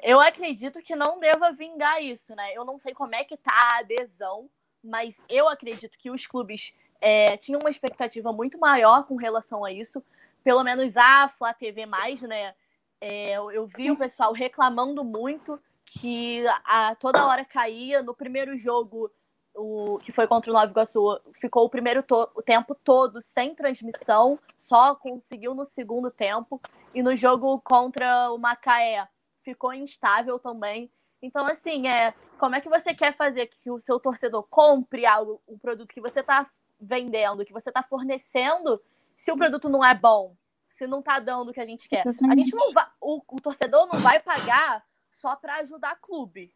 [0.00, 2.52] Eu acredito que não deva vingar isso, né?
[2.54, 4.48] Eu não sei como é que tá a adesão,
[4.82, 9.72] mas eu acredito que os clubes é, tinham uma expectativa muito maior com relação a
[9.72, 10.00] isso.
[10.44, 11.84] Pelo menos a Flá TV,
[12.28, 12.54] né?
[13.00, 18.04] É, eu vi o pessoal reclamando muito que a, toda hora caía.
[18.04, 19.10] No primeiro jogo
[19.54, 22.04] o, que foi contra o Nova Iguaçu, ficou o primeiro
[22.34, 26.60] o tempo todo sem transmissão, só conseguiu no segundo tempo.
[26.94, 29.08] E no jogo contra o Macaé
[29.42, 30.90] ficou instável também.
[31.20, 35.40] Então, assim, é, como é que você quer fazer que o seu torcedor compre algo,
[35.46, 36.50] o produto que você está
[36.80, 38.82] vendendo, que você está fornecendo,
[39.16, 40.34] se o produto não é bom,
[40.68, 42.04] se não está dando o que a gente quer?
[42.06, 46.52] A gente não vai, o, o torcedor não vai pagar só para ajudar clube,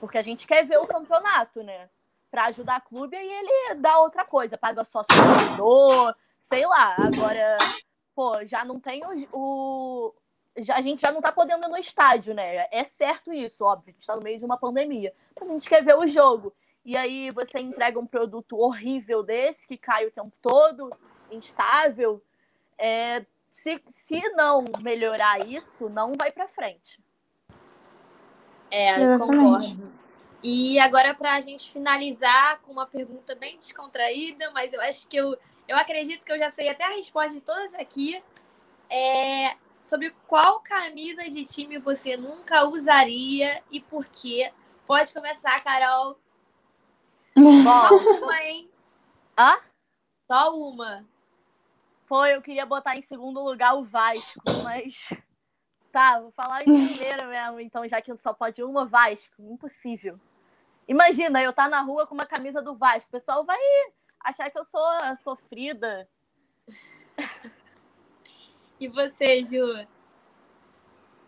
[0.00, 1.90] porque a gente quer ver o campeonato, né?
[2.30, 6.96] Para ajudar o clube, aí ele dá outra coisa, paga sócio torcedor, sei lá.
[6.98, 7.58] Agora,
[8.14, 10.14] pô, já não tem o, o.
[10.56, 12.66] já, a gente já não tá podendo ir no estádio, né?
[12.70, 15.12] É certo isso, óbvio, a gente tá no meio de uma pandemia.
[15.38, 16.54] Mas a gente quer ver o jogo.
[16.84, 20.90] E aí você entrega um produto horrível desse, que cai o tempo todo,
[21.30, 22.22] instável.
[22.78, 27.02] É, se, se não melhorar isso, não vai para frente.
[28.70, 29.97] É, concordo.
[30.42, 35.16] E agora, para a gente finalizar com uma pergunta bem descontraída, mas eu acho que
[35.16, 35.36] eu,
[35.66, 38.22] eu acredito que eu já sei até a resposta de todas aqui.
[38.88, 44.52] É sobre qual camisa de time você nunca usaria e por quê.
[44.86, 46.18] Pode começar, Carol.
[47.64, 48.70] Só uma, hein?
[49.36, 49.58] Hã?
[50.30, 51.06] Só uma.
[52.06, 55.08] Pô, eu queria botar em segundo lugar o Vasco, mas.
[55.90, 59.42] Tá, vou falar em primeiro mesmo, então, já que só pode uma, Vasco.
[59.42, 60.20] Impossível.
[60.88, 63.08] Imagina, eu tá na rua com uma camisa do Vasco.
[63.08, 63.58] O pessoal vai
[64.24, 64.82] achar que eu sou
[65.22, 66.08] sofrida.
[68.80, 69.86] E você, Ju?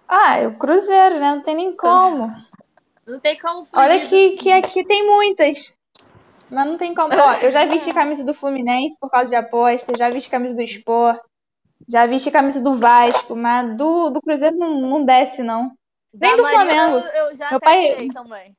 [0.09, 1.35] Ah, é o Cruzeiro, né?
[1.35, 2.33] Não tem nem como.
[3.07, 3.79] Não tem como fugir.
[3.79, 5.73] Olha que, que aqui tem muitas.
[6.51, 7.15] Mas não tem como.
[7.15, 10.63] Ó, eu já vesti camisa do Fluminense por causa de aposta, já vesti camisa do
[10.63, 11.21] Sport,
[11.89, 15.73] já vesti camisa do Vasco, mas do, do Cruzeiro não, não desce, não.
[16.13, 16.97] Nem do Flamengo.
[16.97, 18.57] Eu, eu já Meu pai- também.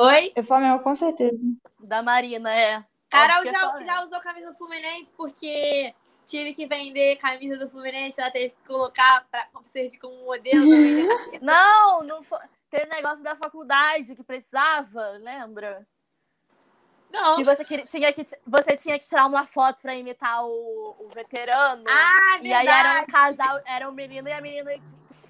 [0.00, 0.32] Oi?
[0.34, 1.46] É Flamengo, com certeza.
[1.78, 2.82] Da Marina, é.
[3.10, 5.94] Carol que é já, já usou camisa do Fluminense porque
[6.26, 10.64] tive que vender camisa do Fluminense, ela teve que colocar pra servir como modelo.
[11.42, 12.38] Não, não foi.
[12.70, 15.86] Teve negócio da faculdade que precisava, lembra?
[17.12, 17.36] Não.
[17.36, 21.08] Que você, queria, tinha, que você tinha que tirar uma foto pra imitar o, o
[21.12, 21.84] veterano.
[21.88, 24.70] Ah, e aí era um casal, era um menino e a menina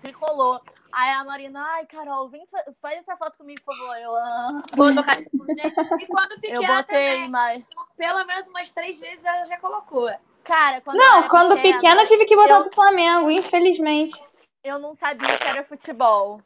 [0.02, 0.60] tricolou.
[0.92, 3.96] Aí a Marina, ai, Carol, vem fa- faz essa foto comigo, por favor.
[3.96, 5.80] Eu, ah, do Fluminense.
[6.00, 7.64] E quando eu pequena botei, também, mas.
[7.96, 10.10] pelo menos umas três vezes ela já colocou.
[10.42, 14.20] Cara, quando eu Não, quando pequena eu tive que botar eu- do Flamengo, infelizmente.
[14.64, 16.40] eu não sabia que era futebol.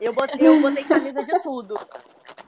[0.00, 1.74] Eu botei, eu botei camisa de tudo.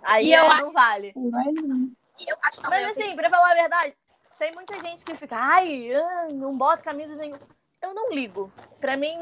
[0.02, 1.12] Aí E eu não vale.
[1.16, 2.36] Mas, eu.
[2.68, 3.96] Mas eu assim, pra falar a verdade,
[4.38, 7.38] tem muita gente que fica, ai, ah, não bota camisa nenhuma.
[7.80, 8.52] Eu não ligo.
[8.80, 9.14] Pra mim,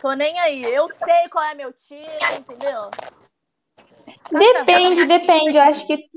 [0.00, 0.64] tô nem aí.
[0.64, 2.06] Eu sei qual é meu time,
[2.38, 2.90] entendeu?
[4.30, 5.56] Depende, depende.
[5.56, 6.08] Eu acho que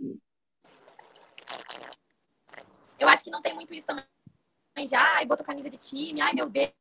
[2.99, 4.05] Eu acho que não tem muito isso também.
[4.87, 6.71] Já, ai, botou camisa de time, ai, meu Deus.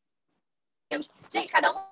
[1.31, 1.85] Gente, cada um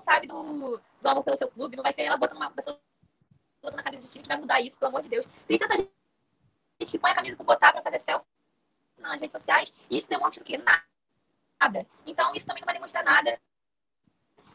[0.00, 1.76] sabe do, do amor pelo seu clube.
[1.76, 2.80] Não vai ser ela botando uma pessoa
[3.62, 5.26] botando a camisa de time que vai mudar isso, pelo amor de Deus.
[5.46, 5.90] Tem tanta gente
[6.90, 8.26] que põe a camisa pra botar pra fazer selfie
[8.98, 10.58] nas redes sociais e isso demonstra o quê?
[10.58, 11.86] Nada.
[12.06, 13.38] Então, isso também não vai demonstrar nada.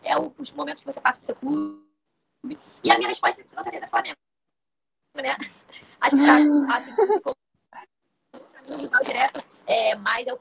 [0.04, 1.82] É o- os momentos que você passa pro seu clube.
[2.84, 4.18] E a minha resposta, com certeza, é Flamengo.
[5.16, 5.36] Né?
[6.00, 7.36] Acho que tá, assim, ficou
[9.00, 10.40] no direto, é, mais é o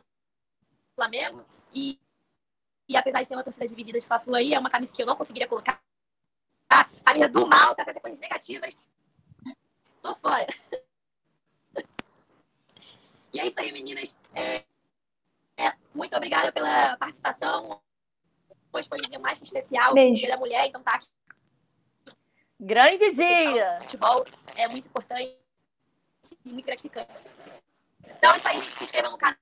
[0.94, 1.44] Flamengo.
[1.74, 1.98] E,
[2.88, 5.06] e apesar de ter uma torcida dividida de Fla-Flu aí, é uma camisa que eu
[5.06, 5.80] não conseguiria colocar.
[6.68, 8.78] A camisa do mal, tá fazendo coisas negativas.
[10.00, 10.46] Tô fora.
[13.32, 14.16] E é isso aí, meninas.
[14.34, 14.64] É,
[15.56, 17.80] é, muito obrigada pela participação.
[18.72, 19.94] Hoje foi um dia mais que especial.
[19.94, 20.20] Beijo.
[20.22, 21.08] Dia da mulher, então tá aqui.
[22.58, 23.78] Grande dia!
[23.80, 24.24] Futebol
[24.56, 25.36] é muito importante
[26.44, 27.08] e muito gratificante.
[28.06, 28.60] Então é isso aí.
[28.60, 29.36] Se inscrevam no canal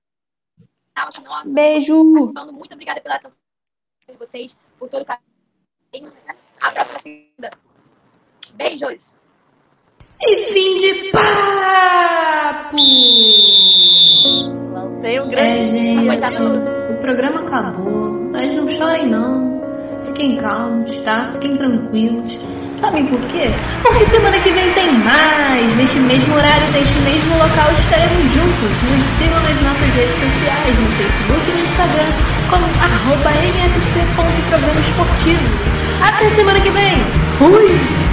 [0.97, 1.51] aqui nosso.
[1.53, 2.13] beijo.
[2.15, 2.53] Participando.
[2.53, 3.39] Muito obrigada pela atenção
[4.09, 6.13] de vocês, por todo o carinho.
[6.63, 7.51] A próxima segunda.
[8.55, 9.21] Beijos!
[10.21, 12.77] E fim de papo!
[14.73, 18.08] Lancei um É, grande gente, no- o programa acabou,
[18.39, 19.61] mas não chorem não.
[20.07, 21.29] Fiquem calmos, tá?
[21.33, 22.39] Fiquem tranquilos.
[22.77, 23.51] Sabem por quê?
[23.83, 25.77] Porque semana que vem tem mais!
[25.77, 28.73] Neste mesmo horário, neste mesmo local, estaremos juntos.
[28.85, 32.13] Nos sigam nas nossas redes sociais, no Facebook e no Instagram,
[32.49, 35.43] como arroba mfc.programa esportivo.
[36.01, 37.03] Até semana que vem!
[37.39, 38.08] Fui!